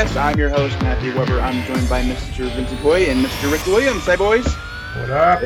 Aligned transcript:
Threecast. 0.00 0.16
I'm 0.16 0.38
your 0.38 0.48
host, 0.48 0.80
Matthew 0.80 1.14
Weber. 1.14 1.40
I'm 1.40 1.62
joined 1.66 1.88
by 1.88 2.02
Mr. 2.02 2.50
Vincent 2.54 2.82
Boy 2.82 3.04
and 3.10 3.24
Mr. 3.24 3.52
Rick 3.52 3.66
Williams. 3.66 4.04
Hi, 4.06 4.16
boys. 4.16 4.46
What 4.96 5.10
up? 5.10 5.42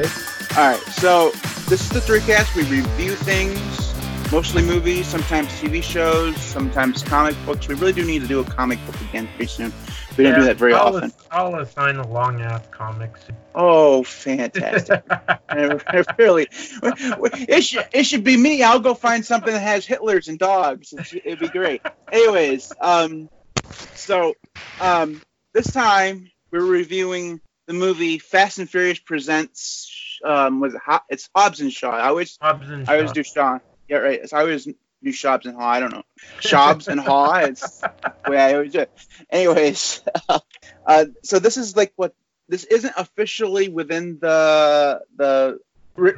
All 0.56 0.70
right, 0.70 0.80
so 0.92 1.30
this 1.68 1.80
is 1.80 1.88
the 1.88 1.98
Threecast. 1.98 2.54
We 2.54 2.62
review 2.62 3.16
things, 3.16 3.60
mostly 4.30 4.62
movies, 4.62 5.08
sometimes 5.08 5.48
TV 5.60 5.82
shows, 5.82 6.36
sometimes 6.36 7.02
comic 7.02 7.34
books. 7.44 7.66
We 7.66 7.74
really 7.74 7.92
do 7.92 8.04
need 8.04 8.22
to 8.22 8.28
do 8.28 8.38
a 8.40 8.44
comic 8.44 8.78
book 8.86 9.00
again 9.00 9.28
pretty 9.34 9.46
soon. 9.46 9.72
We 10.16 10.22
don't 10.22 10.38
do 10.38 10.44
that 10.44 10.56
very 10.56 10.72
I'll 10.72 10.94
often. 10.94 11.04
ass- 11.10 11.26
I'll 11.32 11.54
assign 11.56 11.96
a 11.96 12.06
long 12.06 12.40
ass 12.40 12.62
comics. 12.70 13.20
Oh, 13.56 14.02
fantastic! 14.02 15.04
Really, 16.18 16.48
it 16.50 17.62
should 17.62 17.86
it 17.92 18.02
should 18.02 18.24
be 18.24 18.36
me. 18.36 18.64
I'll 18.64 18.80
go 18.80 18.94
find 18.94 19.24
something 19.24 19.52
that 19.52 19.60
has 19.60 19.86
Hitlers 19.86 20.26
and 20.26 20.40
dogs. 20.40 20.92
It 20.92 21.06
should, 21.06 21.22
it'd 21.24 21.38
be 21.38 21.46
great. 21.46 21.80
Anyways, 22.10 22.72
um, 22.80 23.28
so 23.94 24.34
um, 24.80 25.20
this 25.52 25.70
time 25.72 26.30
we're 26.52 26.64
reviewing 26.64 27.40
the 27.66 27.72
movie 27.74 28.18
Fast 28.18 28.58
and 28.58 28.68
Furious 28.68 28.98
presents. 28.98 30.18
Um, 30.24 30.60
was 30.60 30.74
it 30.74 30.80
Ho- 30.86 31.00
it's 31.08 31.28
Hobbs 31.34 31.60
and 31.60 31.72
Shaw? 31.72 31.90
I 31.90 32.08
always 32.08 32.38
Hobbs 32.40 32.68
and 32.68 32.84
I 32.88 32.94
always 32.94 33.12
do 33.12 33.22
Shaw. 33.22 33.58
Yeah, 33.88 33.98
right. 33.98 34.28
So 34.28 34.36
I 34.36 34.40
always 34.40 34.64
do 34.64 34.72
Shobbs 35.06 35.46
and 35.46 35.56
Haw. 35.56 35.68
I 35.68 35.80
don't 35.80 35.92
know. 35.92 36.02
Shobbs 36.40 36.88
and 36.88 37.00
Haw. 37.00 37.34
It's 37.40 37.80
the 38.24 38.30
way 38.30 38.38
I 38.38 38.54
always 38.54 38.72
do 38.72 38.80
it. 38.80 38.90
Anyways, 39.30 40.02
uh, 40.86 41.04
so 41.22 41.38
this 41.38 41.56
is 41.56 41.76
like 41.76 41.92
what 41.96 42.14
this 42.48 42.64
isn't 42.64 42.94
officially 42.96 43.68
within 43.68 44.18
the 44.20 45.00
the. 45.16 45.58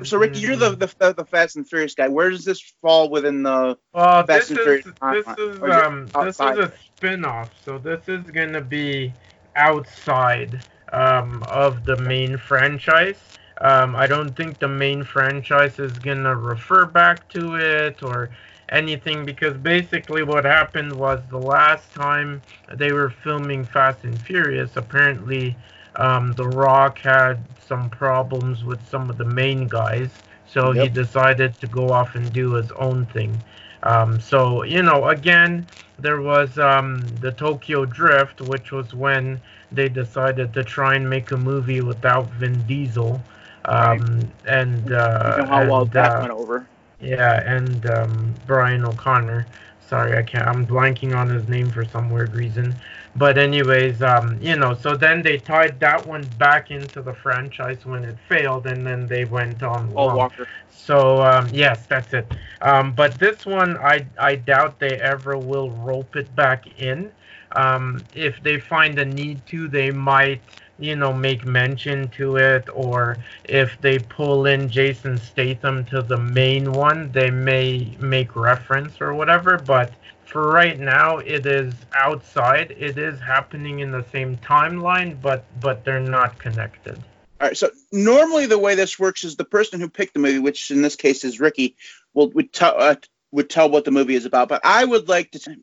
So 0.05 0.17
Ricky, 0.19 0.41
you're 0.41 0.57
the, 0.57 0.71
the 0.71 1.13
the 1.13 1.25
Fast 1.25 1.57
and 1.57 1.69
Furious 1.69 1.95
guy. 1.95 2.09
Where 2.09 2.31
does 2.31 2.45
this 2.45 2.61
fall 2.81 3.11
within 3.11 3.43
the? 3.43 3.77
Well, 3.93 4.25
Fast 4.27 4.51
this 4.51 4.51
and 4.51 4.59
is 4.59 4.65
Furious 4.65 4.85
this 5.13 5.39
is 5.39 5.59
or 5.61 5.69
is 5.69 5.77
it 5.77 5.85
um 5.85 6.07
this 6.07 6.41
is 6.41 6.59
a 6.59 6.73
spin-off, 6.97 7.51
so 7.65 7.79
this 7.79 8.09
is 8.09 8.31
gonna 8.31 8.61
be 8.63 9.13
outside 9.55 10.65
um 10.93 11.43
of 11.49 11.85
the 11.85 11.97
main 11.99 12.39
franchise. 12.39 13.21
Um, 13.61 13.97
I 13.97 14.07
don't 14.07 14.35
think 14.37 14.59
the 14.59 14.69
main 14.69 15.03
franchise 15.05 15.79
is 15.79 15.93
gonna 15.99 16.35
refer 16.35 16.87
back 16.87 17.29
to 17.31 17.57
it 17.57 18.03
or 18.03 18.31
anything 18.69 19.25
because 19.25 19.57
basically 19.57 20.23
what 20.23 20.45
happened 20.45 20.93
was 20.95 21.21
the 21.31 21.39
last 21.39 21.93
time 21.93 22.43
they 22.75 22.93
were 22.93 23.11
filming 23.11 23.65
Fast 23.65 24.05
and 24.05 24.21
Furious, 24.21 24.77
apparently 24.77 25.57
um, 25.97 26.35
The 26.35 26.47
Rock 26.47 26.99
had 27.01 27.47
some 27.61 27.91
problems 27.91 28.65
with 28.65 28.85
some 28.87 29.11
of 29.11 29.19
the 29.19 29.25
main 29.25 29.69
guys, 29.69 30.21
so 30.47 30.73
he 30.73 30.89
decided 30.89 31.59
to 31.61 31.67
go 31.67 31.93
off 31.93 32.15
and 32.15 32.33
do 32.33 32.53
his 32.53 32.71
own 32.73 33.07
thing. 33.07 33.43
Um, 33.83 34.21
so 34.21 34.63
you 34.63 34.83
know, 34.83 35.07
again, 35.09 35.69
there 35.99 36.21
was 36.21 36.59
um, 36.59 37.17
the 37.21 37.33
Tokyo 37.33 37.85
Drift, 37.85 38.41
which 38.41 38.73
was 38.73 38.95
when 38.95 39.41
they 39.71 39.89
decided 39.89 40.53
to 40.55 40.65
try 40.65 40.95
and 40.95 41.09
make 41.09 41.31
a 41.33 41.37
movie 41.39 41.81
without 41.81 42.33
Vin 42.33 42.67
Diesel. 42.67 43.25
Um, 43.65 44.33
and 44.45 44.91
uh, 44.93 44.97
you 45.23 45.37
know 45.37 45.47
how 45.47 45.65
well 45.65 45.87
that 45.87 46.17
uh, 46.19 46.19
went 46.19 46.33
over. 46.33 46.69
yeah, 47.01 47.43
and 47.45 47.87
um, 47.87 48.35
Brian 48.47 48.85
O'Connor. 48.85 49.47
Sorry, 49.81 50.17
I 50.17 50.23
can't. 50.23 50.47
I'm 50.47 50.67
blanking 50.67 51.15
on 51.17 51.29
his 51.29 51.49
name 51.49 51.71
for 51.71 51.85
some 51.85 52.11
weird 52.11 52.35
reason. 52.35 52.77
But 53.19 53.39
anyways, 53.39 54.03
um, 54.03 54.39
you 54.43 54.57
know, 54.57 54.75
so 54.75 54.97
then 54.97 55.23
they 55.23 55.39
tied 55.39 55.81
that 55.81 56.07
one 56.07 56.25
back 56.39 56.71
into 56.71 57.01
the 57.01 57.15
franchise 57.15 57.87
when 57.87 58.05
it 58.05 58.17
failed, 58.29 58.67
and 58.67 58.87
then 58.87 59.07
they 59.07 59.25
went 59.25 59.63
on. 59.63 59.91
Paul 59.93 60.07
long. 60.07 60.17
Walker. 60.17 60.49
So 60.71 61.23
um, 61.23 61.49
yes, 61.53 61.87
that's 61.87 62.13
it. 62.13 62.27
Um, 62.61 62.93
but 62.93 63.19
this 63.19 63.47
one, 63.47 63.77
I 63.79 64.07
I 64.19 64.37
doubt 64.37 64.79
they 64.79 65.01
ever 65.01 65.37
will 65.39 65.71
rope 65.71 66.17
it 66.17 66.35
back 66.37 66.81
in. 66.81 67.11
Um, 67.53 68.03
if 68.15 68.43
they 68.43 68.61
find 68.61 68.99
a 68.99 69.05
need 69.05 69.47
to, 69.47 69.69
they 69.69 69.91
might, 69.91 70.43
you 70.79 70.95
know, 70.97 71.13
make 71.13 71.47
mention 71.47 72.09
to 72.09 72.37
it, 72.37 72.69
or 72.73 73.17
if 73.45 73.81
they 73.81 73.99
pull 73.99 74.47
in 74.47 74.69
Jason 74.69 75.17
Statham 75.17 75.85
to 75.87 76.03
the 76.03 76.19
main 76.19 76.71
one, 76.73 77.11
they 77.13 77.31
may 77.31 77.97
make 77.99 78.37
reference 78.37 79.01
or 79.01 79.15
whatever. 79.15 79.57
But 79.59 79.93
for 80.27 80.49
right 80.51 80.79
now, 80.79 81.19
it 81.19 81.47
is 81.47 81.75
outside. 81.95 82.75
It 82.79 82.99
is 82.99 83.19
happening 83.21 83.81
in 83.81 83.91
the 83.91 84.05
same 84.13 84.37
timeline, 84.39 85.21
but 85.21 85.45
but 85.61 85.85
they're 85.85 86.01
not 86.01 86.39
connected. 86.39 86.97
All 87.41 87.49
right. 87.49 87.57
So 87.57 87.71
normally 87.93 88.47
the 88.47 88.59
way 88.59 88.75
this 88.75 88.99
works 88.99 89.25
is 89.25 89.37
the 89.37 89.45
person 89.45 89.81
who 89.81 89.89
picked 89.89 90.15
the 90.15 90.21
movie, 90.21 90.39
which 90.39 90.71
in 90.71 90.83
this 90.83 90.97
case 90.97 91.25
is 91.25 91.39
Ricky, 91.39 91.77
will 92.15 92.31
would 92.31 92.53
tell 92.53 92.75
uh, 92.79 92.97
would 93.33 93.51
tell 93.51 93.69
what 93.69 93.85
the 93.85 93.91
movie 93.91 94.15
is 94.15 94.25
about. 94.25 94.49
But 94.49 94.63
I 94.65 94.85
would 94.85 95.09
like 95.09 95.31
to, 95.33 95.57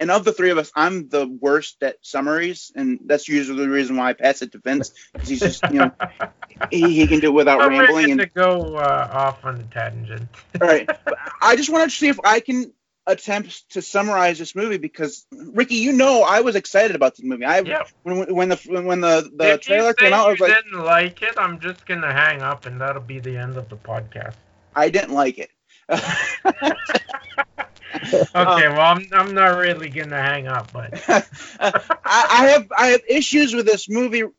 and 0.00 0.10
of 0.10 0.24
the 0.24 0.32
three 0.32 0.50
of 0.50 0.58
us, 0.58 0.70
I'm 0.74 1.08
the 1.08 1.26
worst 1.26 1.82
at 1.82 1.96
summaries, 2.02 2.70
and 2.74 3.00
that's 3.04 3.28
usually 3.28 3.64
the 3.64 3.70
reason 3.70 3.96
why 3.96 4.10
I 4.10 4.12
pass 4.12 4.42
it 4.42 4.52
to 4.52 4.58
Vince 4.58 4.92
because 5.12 5.28
he's 5.28 5.40
just 5.40 5.62
you 5.70 5.80
know 5.80 5.90
he, 6.70 6.94
he 6.94 7.06
can 7.06 7.20
do 7.20 7.28
it 7.28 7.34
without 7.34 7.60
I'm 7.60 7.70
rambling. 7.70 8.12
And 8.12 8.20
to 8.20 8.26
go 8.26 8.76
uh, 8.76 9.10
off 9.12 9.44
on 9.44 9.56
the 9.56 9.64
tangent. 9.64 10.28
all 10.60 10.68
right, 10.68 10.88
I 11.42 11.56
just 11.56 11.70
wanted 11.70 11.90
to 11.90 11.96
see 11.96 12.08
if 12.08 12.20
I 12.22 12.40
can 12.40 12.72
attempt 13.06 13.70
to 13.70 13.82
summarize 13.82 14.38
this 14.38 14.54
movie 14.54 14.78
because 14.78 15.26
Ricky, 15.32 15.76
you 15.76 15.92
know, 15.92 16.22
I 16.22 16.40
was 16.40 16.56
excited 16.56 16.96
about 16.96 17.16
this 17.16 17.24
movie. 17.24 17.44
I 17.44 17.62
when 18.02 18.34
when 18.34 18.48
the 18.48 18.56
when 18.66 19.00
the 19.00 19.30
the 19.34 19.54
if 19.54 19.60
trailer 19.60 19.94
came 19.94 20.12
out, 20.12 20.26
I 20.26 20.30
was 20.30 20.40
you 20.40 20.48
like, 20.48 20.64
didn't 20.64 20.84
like 20.84 21.22
it, 21.22 21.34
I'm 21.36 21.60
just 21.60 21.86
gonna 21.86 22.12
hang 22.12 22.42
up, 22.42 22.66
and 22.66 22.80
that'll 22.80 23.02
be 23.02 23.20
the 23.20 23.36
end 23.36 23.56
of 23.56 23.68
the 23.68 23.76
podcast. 23.76 24.34
I 24.74 24.90
didn't 24.90 25.14
like 25.14 25.38
it. 25.38 25.50
Okay, 28.04 28.68
well, 28.68 28.80
I'm, 28.80 29.08
I'm 29.12 29.34
not 29.34 29.58
really 29.58 29.88
gonna 29.88 30.20
hang 30.20 30.46
up, 30.46 30.72
but 30.72 31.02
I, 31.08 31.72
I 32.04 32.46
have 32.48 32.72
I 32.76 32.86
have 32.88 33.00
issues 33.08 33.54
with 33.54 33.66
this 33.66 33.88
movie, 33.88 34.20
and, 34.20 34.34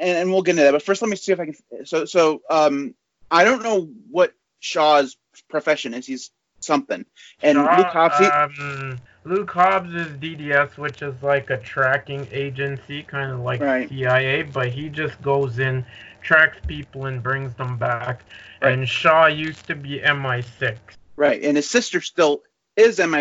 and 0.00 0.32
we'll 0.32 0.42
get 0.42 0.52
into 0.52 0.64
that. 0.64 0.72
But 0.72 0.82
first, 0.82 1.00
let 1.00 1.08
me 1.08 1.16
see 1.16 1.32
if 1.32 1.40
I 1.40 1.46
can. 1.46 1.86
So 1.86 2.04
so 2.04 2.42
um, 2.50 2.94
I 3.30 3.44
don't 3.44 3.62
know 3.62 3.88
what 4.10 4.32
Shaw's 4.60 5.16
profession 5.48 5.94
is. 5.94 6.06
He's 6.06 6.30
something, 6.60 7.04
and 7.42 7.56
Shaw, 7.56 7.76
Luke 7.76 7.86
Hobbs. 7.86 8.18
He, 8.18 8.26
um, 8.26 8.98
Luke 9.24 9.50
Hobbs 9.50 9.94
is 9.94 10.06
DSS, 10.16 10.76
which 10.78 11.02
is 11.02 11.14
like 11.22 11.50
a 11.50 11.58
tracking 11.58 12.26
agency, 12.32 13.02
kind 13.02 13.30
of 13.32 13.40
like 13.40 13.60
Right. 13.60 13.88
CIA, 13.88 14.42
but 14.42 14.68
he 14.68 14.88
just 14.88 15.20
goes 15.22 15.58
in, 15.58 15.84
tracks 16.22 16.58
people, 16.66 17.06
and 17.06 17.22
brings 17.22 17.54
them 17.54 17.76
back. 17.76 18.22
Right. 18.62 18.72
And 18.72 18.88
Shaw 18.88 19.26
used 19.26 19.66
to 19.66 19.74
be 19.74 20.00
MI6. 20.00 20.76
right, 21.16 21.42
and 21.42 21.56
his 21.56 21.68
sister 21.68 22.00
still 22.00 22.42
is 22.76 22.98
MI6. 22.98 23.20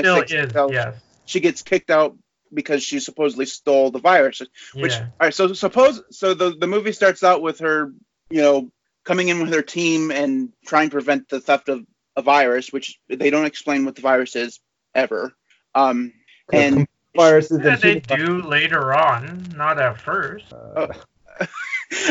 Still 0.49 0.67
is, 0.69 0.73
yes. 0.73 0.95
She 1.25 1.39
gets 1.39 1.61
kicked 1.61 1.89
out 1.89 2.15
because 2.53 2.81
she 2.81 2.99
supposedly 2.99 3.45
stole 3.45 3.91
the 3.91 3.99
virus. 3.99 4.41
Which 4.73 4.93
yeah. 4.93 5.07
all 5.19 5.27
right, 5.27 5.33
so 5.33 5.51
suppose 5.53 6.01
so 6.11 6.33
the 6.33 6.55
the 6.57 6.67
movie 6.67 6.93
starts 6.93 7.23
out 7.23 7.41
with 7.41 7.59
her, 7.59 7.91
you 8.29 8.41
know, 8.41 8.71
coming 9.03 9.27
in 9.27 9.41
with 9.41 9.53
her 9.53 9.61
team 9.61 10.11
and 10.11 10.49
trying 10.65 10.89
to 10.89 10.93
prevent 10.93 11.27
the 11.29 11.41
theft 11.41 11.69
of 11.69 11.85
a 12.17 12.21
virus, 12.21 12.73
which 12.73 12.99
they 13.07 13.29
don't 13.29 13.45
explain 13.45 13.85
what 13.85 13.95
the 13.95 14.01
virus 14.01 14.35
is 14.35 14.59
ever. 14.95 15.31
Um, 15.75 16.11
and 16.51 16.85
viruses 17.15 17.59
Yeah, 17.63 17.75
they 17.77 17.99
do 17.99 18.41
later 18.41 18.93
on, 18.93 19.45
not 19.55 19.79
at 19.79 20.01
first. 20.01 20.51
Uh, 20.51 20.87
all 21.39 21.47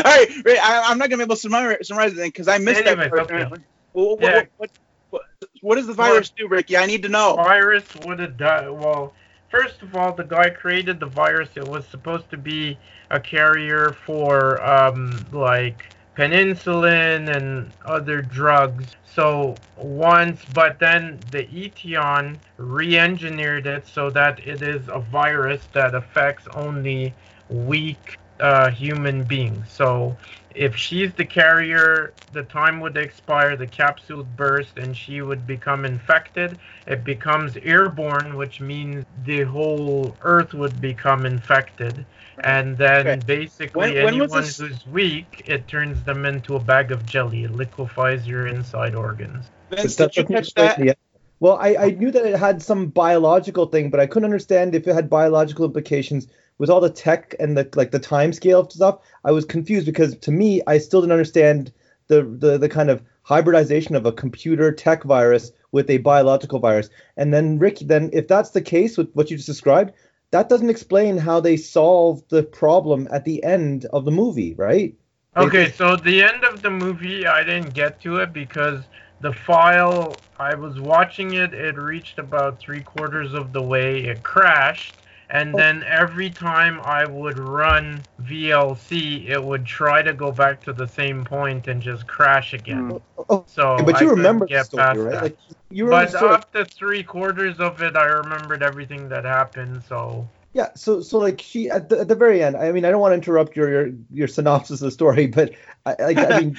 right, 0.04 0.28
right, 0.46 0.58
I, 0.62 0.84
I'm 0.86 0.96
not 0.96 1.10
gonna 1.10 1.18
be 1.18 1.24
able 1.24 1.34
to 1.34 1.40
summarize, 1.40 1.88
summarize 1.88 2.12
it 2.12 2.24
because 2.24 2.48
I 2.48 2.58
missed 2.58 2.84
Anyways, 2.84 3.10
that. 3.10 3.28
part. 3.28 3.30
okay. 3.30 3.64
Well, 3.92 4.16
what, 4.16 4.20
Yeah. 4.20 4.42
what, 4.56 4.70
what, 5.10 5.22
what 5.60 5.74
does 5.74 5.88
the 5.88 5.92
virus 5.92 6.30
do, 6.30 6.46
Ricky? 6.48 6.76
I 6.76 6.86
need 6.86 7.02
to 7.02 7.08
know. 7.08 7.34
virus 7.36 7.84
would 8.04 8.20
have 8.20 8.36
done 8.36 8.78
well 8.78 9.12
first 9.50 9.82
of 9.82 9.94
all 9.96 10.12
the 10.12 10.22
guy 10.24 10.50
created 10.50 11.00
the 11.00 11.06
virus 11.06 11.48
it 11.56 11.66
was 11.66 11.86
supposed 11.86 12.28
to 12.30 12.36
be 12.36 12.78
a 13.10 13.18
carrier 13.18 13.96
for 14.04 14.62
um 14.62 15.18
like 15.32 15.84
penicillin 16.16 17.36
and 17.36 17.70
other 17.84 18.22
drugs 18.22 18.86
so 19.04 19.54
once 19.76 20.40
but 20.54 20.78
then 20.78 21.18
the 21.30 21.44
Eteon 21.46 22.38
re-engineered 22.56 23.66
it 23.66 23.86
so 23.86 24.10
that 24.10 24.38
it 24.46 24.62
is 24.62 24.88
a 24.88 24.98
virus 24.98 25.68
that 25.72 25.94
affects 25.94 26.46
only 26.54 27.12
weak 27.50 28.18
uh, 28.40 28.70
human 28.70 29.24
beings 29.24 29.70
so 29.70 30.16
if 30.56 30.74
she's 30.74 31.12
the 31.12 31.24
carrier, 31.24 32.14
the 32.32 32.42
time 32.44 32.80
would 32.80 32.96
expire, 32.96 33.56
the 33.56 33.66
capsule 33.66 34.24
burst, 34.24 34.78
and 34.78 34.96
she 34.96 35.20
would 35.20 35.46
become 35.46 35.84
infected. 35.84 36.58
It 36.86 37.04
becomes 37.04 37.58
airborne, 37.58 38.36
which 38.36 38.60
means 38.60 39.04
the 39.24 39.42
whole 39.42 40.16
Earth 40.22 40.54
would 40.54 40.80
become 40.80 41.26
infected. 41.26 42.06
And 42.40 42.76
then 42.76 43.06
Okay. 43.06 43.20
basically, 43.26 43.80
When- 43.80 43.94
when 44.04 44.14
anyone 44.14 44.42
this- 44.42 44.58
who's 44.58 44.86
weak, 44.86 45.44
it 45.46 45.66
turns 45.68 46.02
them 46.04 46.24
into 46.26 46.56
a 46.56 46.60
bag 46.60 46.92
of 46.92 47.06
jelly. 47.06 47.44
It 47.44 47.52
liquefies 47.52 48.26
your 48.26 48.46
inside 48.46 48.94
organs. 48.94 49.46
Vince, 49.70 49.96
did 49.96 50.16
you 50.16 50.24
catch 50.24 50.54
that? 50.54 50.78
the- 50.78 50.94
Well, 51.40 51.58
I, 51.60 51.76
I 51.76 51.90
knew 51.90 52.10
that 52.10 52.24
it 52.24 52.36
had 52.36 52.62
some 52.62 52.86
biological 52.86 53.66
thing, 53.66 53.90
but 53.90 54.00
I 54.00 54.06
couldn't 54.06 54.24
understand 54.24 54.74
if 54.74 54.86
it 54.86 54.94
had 54.94 55.10
biological 55.10 55.64
implications 55.66 56.28
with 56.58 56.70
all 56.70 56.80
the 56.80 56.88
tech 56.88 57.34
and 57.38 57.56
the 57.56 57.68
like 57.74 57.90
the 57.90 57.98
time 57.98 58.32
scale 58.32 58.60
of 58.60 58.72
stuff. 58.72 59.00
I 59.24 59.32
was 59.32 59.44
confused 59.44 59.84
because 59.84 60.16
to 60.16 60.30
me, 60.30 60.62
I 60.66 60.78
still 60.78 61.00
didn't 61.02 61.12
understand 61.12 61.72
the 62.08 62.22
the, 62.22 62.56
the 62.56 62.68
kind 62.68 62.88
of 62.88 63.02
hybridization 63.22 63.96
of 63.96 64.06
a 64.06 64.12
computer 64.12 64.72
tech 64.72 65.02
virus 65.02 65.52
with 65.72 65.90
a 65.90 65.98
biological 65.98 66.58
virus. 66.58 66.88
And 67.16 67.34
then 67.34 67.58
Rick, 67.58 67.80
then 67.80 68.08
if 68.12 68.28
that's 68.28 68.50
the 68.50 68.62
case 68.62 68.96
with 68.96 69.10
what 69.14 69.30
you 69.30 69.36
just 69.36 69.48
described, 69.48 69.92
that 70.30 70.48
doesn't 70.48 70.70
explain 70.70 71.16
how 71.18 71.40
they 71.40 71.56
solve 71.56 72.22
the 72.28 72.42
problem 72.42 73.08
at 73.10 73.24
the 73.24 73.42
end 73.44 73.84
of 73.86 74.04
the 74.04 74.10
movie, 74.10 74.54
right? 74.54 74.94
Okay, 75.36 75.70
so 75.70 75.96
the 75.96 76.22
end 76.22 76.44
of 76.44 76.62
the 76.62 76.70
movie, 76.70 77.26
I 77.26 77.42
didn't 77.44 77.74
get 77.74 78.00
to 78.00 78.16
it 78.18 78.32
because 78.32 78.88
the 79.20 79.32
file, 79.32 80.22
I 80.38 80.54
was 80.54 80.80
watching 80.80 81.34
it, 81.34 81.52
it 81.52 81.76
reached 81.76 82.18
about 82.18 82.58
three 82.58 82.82
quarters 82.82 83.34
of 83.34 83.52
the 83.52 83.62
way, 83.62 84.04
it 84.04 84.22
crashed, 84.22 84.94
and 85.28 85.54
Oh. 85.54 85.58
then 85.58 85.82
every 85.84 86.30
time 86.30 86.80
I 86.80 87.04
would 87.04 87.36
run 87.36 88.06
VLC, 88.18 89.28
it 89.28 89.42
would 89.42 89.66
try 89.66 90.02
to 90.02 90.14
go 90.14 90.32
back 90.32 90.62
to 90.62 90.72
the 90.72 90.86
same 90.88 91.24
point 91.24 91.68
and 91.68 91.82
just 91.82 92.06
crash 92.06 92.54
again. 92.54 92.82
Hmm. 92.82 92.96
Oh, 93.28 93.46
So, 93.46 93.76
but 93.84 94.00
you 94.00 94.10
couldn't 94.10 94.10
remember 94.10 94.46
the 94.48 94.58
story, 94.58 94.86
past 94.86 95.00
right? 95.00 95.20
that. 95.20 95.22
Like 95.22 95.38
you 95.70 95.84
remember 95.84 96.06
But 96.06 96.12
the 96.12 96.18
story. 96.18 96.34
up 96.34 96.52
to 96.52 96.64
three 96.64 97.02
quarters 97.02 97.58
of 97.60 97.82
it, 97.82 97.96
I 97.96 98.04
remembered 98.04 98.62
everything 98.62 99.08
that 99.08 99.24
happened. 99.24 99.82
So 99.88 100.28
Yeah, 100.52 100.68
so 100.74 101.00
so 101.00 101.18
like 101.18 101.40
she 101.40 101.68
at 101.70 101.88
the, 101.88 102.00
at 102.00 102.08
the 102.08 102.14
very 102.14 102.42
end. 102.42 102.56
I 102.56 102.72
mean, 102.72 102.84
I 102.84 102.90
don't 102.90 103.00
want 103.00 103.12
to 103.12 103.16
interrupt 103.16 103.56
your 103.56 103.70
your, 103.70 103.92
your 104.10 104.28
synopsis 104.28 104.80
of 104.80 104.86
the 104.86 104.90
story, 104.90 105.26
but 105.38 105.52
I, 105.84 105.96
like 106.00 106.18
I 106.18 106.40
mean, 106.40 106.56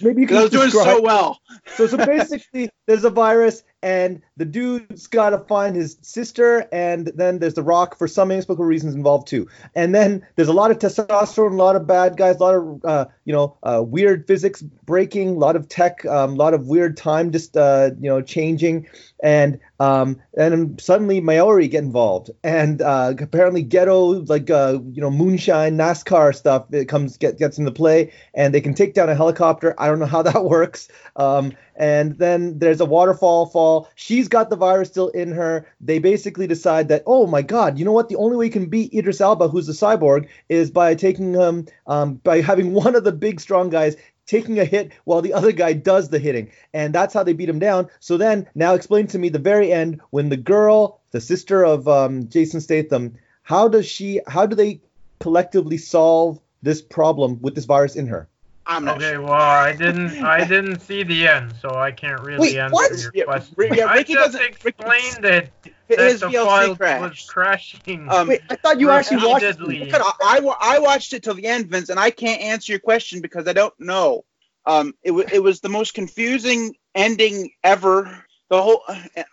maybe 0.00 0.22
you 0.22 0.26
can 0.26 0.38
I 0.38 0.42
was 0.42 0.50
doing 0.50 0.70
so 0.70 1.00
well. 1.00 1.40
So 1.76 1.86
so 1.86 1.96
basically, 1.98 2.70
there's 2.86 3.04
a 3.04 3.10
virus, 3.10 3.62
and 3.84 4.22
the 4.38 4.46
dude's 4.46 5.06
got 5.06 5.30
to 5.30 5.38
find 5.40 5.76
his 5.76 5.98
sister, 6.00 6.66
and 6.72 7.12
then 7.14 7.38
there's 7.38 7.52
the 7.52 7.62
Rock 7.62 7.98
for 7.98 8.08
some 8.08 8.30
inexplicable 8.30 8.64
reasons 8.64 8.94
involved 8.94 9.28
too. 9.28 9.46
And 9.74 9.94
then 9.94 10.26
there's 10.36 10.48
a 10.48 10.54
lot 10.54 10.70
of 10.70 10.78
testosterone, 10.78 11.52
a 11.52 11.56
lot 11.56 11.76
of 11.76 11.86
bad 11.86 12.16
guys, 12.16 12.36
a 12.36 12.42
lot 12.42 12.54
of 12.54 12.84
uh, 12.84 13.04
you 13.26 13.34
know 13.34 13.58
uh, 13.62 13.82
weird 13.86 14.26
physics 14.26 14.62
breaking, 14.62 15.28
a 15.36 15.38
lot 15.38 15.54
of 15.54 15.68
tech, 15.68 16.04
um, 16.06 16.32
a 16.32 16.36
lot 16.36 16.54
of 16.54 16.66
weird 16.66 16.96
time 16.96 17.30
just 17.30 17.58
uh, 17.58 17.90
you 18.00 18.08
know 18.08 18.22
changing, 18.22 18.86
and 19.22 19.60
um, 19.80 20.18
and 20.38 20.80
suddenly 20.80 21.20
Maori 21.20 21.68
get 21.68 21.84
involved, 21.84 22.30
and 22.42 22.80
uh, 22.80 23.12
apparently 23.18 23.62
ghetto 23.62 24.22
like 24.24 24.48
uh, 24.48 24.78
you 24.92 25.02
know 25.02 25.10
moonshine 25.10 25.76
NASCAR 25.76 26.34
stuff 26.34 26.72
it 26.72 26.86
comes 26.86 27.18
get, 27.18 27.38
gets 27.38 27.58
into 27.58 27.70
play, 27.70 28.12
and 28.32 28.54
they 28.54 28.62
can 28.62 28.72
take 28.72 28.94
down 28.94 29.10
a 29.10 29.14
helicopter. 29.14 29.74
I 29.76 29.88
don't 29.88 29.98
know 29.98 30.06
how 30.06 30.22
that 30.22 30.44
works. 30.46 30.88
Um, 31.16 31.52
and 31.76 32.18
then 32.18 32.58
there's 32.58 32.80
a 32.80 32.84
waterfall 32.84 33.46
fall. 33.46 33.73
She's 33.94 34.28
got 34.28 34.50
the 34.50 34.56
virus 34.56 34.88
still 34.88 35.08
in 35.08 35.32
her. 35.32 35.66
They 35.80 35.98
basically 35.98 36.46
decide 36.46 36.88
that, 36.88 37.02
oh 37.06 37.26
my 37.26 37.42
God, 37.42 37.78
you 37.78 37.84
know 37.84 37.92
what? 37.92 38.08
The 38.08 38.16
only 38.16 38.36
way 38.36 38.46
you 38.46 38.50
can 38.50 38.66
beat 38.66 38.94
Idris 38.94 39.20
Elba, 39.20 39.48
who's 39.48 39.68
a 39.68 39.72
cyborg, 39.72 40.28
is 40.48 40.70
by 40.70 40.94
taking 40.94 41.34
him, 41.34 41.66
um, 41.86 42.14
by 42.16 42.40
having 42.40 42.72
one 42.84 42.94
of 42.94 43.04
the 43.04 43.12
big 43.12 43.40
strong 43.40 43.68
guys 43.70 43.96
taking 44.26 44.58
a 44.58 44.64
hit 44.64 44.92
while 45.04 45.20
the 45.20 45.34
other 45.34 45.52
guy 45.52 45.72
does 45.72 46.08
the 46.08 46.18
hitting. 46.18 46.50
And 46.72 46.94
that's 46.94 47.14
how 47.14 47.22
they 47.22 47.34
beat 47.34 47.48
him 47.48 47.58
down. 47.58 47.88
So 48.00 48.16
then, 48.16 48.48
now 48.54 48.74
explain 48.74 49.06
to 49.08 49.18
me 49.18 49.28
the 49.28 49.38
very 49.38 49.72
end 49.72 50.00
when 50.10 50.28
the 50.28 50.36
girl, 50.36 51.00
the 51.10 51.20
sister 51.20 51.64
of 51.64 51.86
um, 51.88 52.28
Jason 52.28 52.60
Statham, 52.60 53.16
how 53.42 53.68
does 53.68 53.86
she, 53.86 54.20
how 54.26 54.46
do 54.46 54.56
they 54.56 54.80
collectively 55.20 55.76
solve 55.76 56.40
this 56.62 56.80
problem 56.80 57.38
with 57.42 57.54
this 57.54 57.66
virus 57.66 57.96
in 57.96 58.06
her? 58.06 58.28
I'm 58.66 58.84
not 58.84 58.96
okay, 58.96 59.12
sure. 59.12 59.22
well, 59.22 59.32
I 59.34 59.72
didn't 59.76 60.22
I 60.22 60.44
didn't 60.48 60.80
see 60.80 61.02
the 61.02 61.28
end, 61.28 61.54
so 61.60 61.76
I 61.76 61.90
can't 61.92 62.20
really 62.22 62.40
Wait, 62.40 62.58
answer 62.58 62.72
what? 62.74 62.98
your 62.98 63.10
Yeah, 63.14 63.24
question. 63.24 63.54
Ri- 63.58 63.70
yeah, 63.76 63.86
I 63.86 63.96
Ricky 63.96 64.14
just 64.14 64.32
doesn't- 64.32 64.40
Ricky- 64.64 64.68
explained 64.78 65.24
it 65.24 65.50
His 65.88 66.20
that 66.20 66.30
the 66.30 66.36
VLC 66.38 66.76
file 66.78 67.00
was 67.00 67.26
crashing. 67.28 68.08
Um, 68.10 68.28
Wait, 68.28 68.40
I 68.48 68.56
thought 68.56 68.80
you 68.80 68.90
actually 68.90 69.26
watched 69.26 69.44
it. 69.44 69.58
repeatedly. 69.60 69.92
I, 69.94 70.12
I, 70.22 70.56
I 70.76 70.78
watched 70.78 71.12
it 71.12 71.22
till 71.22 71.34
the 71.34 71.46
end, 71.46 71.66
Vince, 71.68 71.90
and 71.90 72.00
I 72.00 72.10
can't 72.10 72.40
answer 72.40 72.72
your 72.72 72.80
question 72.80 73.20
because 73.20 73.46
I 73.46 73.52
don't 73.52 73.78
know. 73.78 74.24
Um, 74.66 74.94
it, 75.02 75.10
wa 75.10 75.24
it 75.30 75.42
was 75.42 75.60
the 75.60 75.68
most 75.68 75.92
confusing 75.92 76.74
ending 76.94 77.50
ever. 77.62 78.24
The 78.48 78.62
whole, 78.62 78.82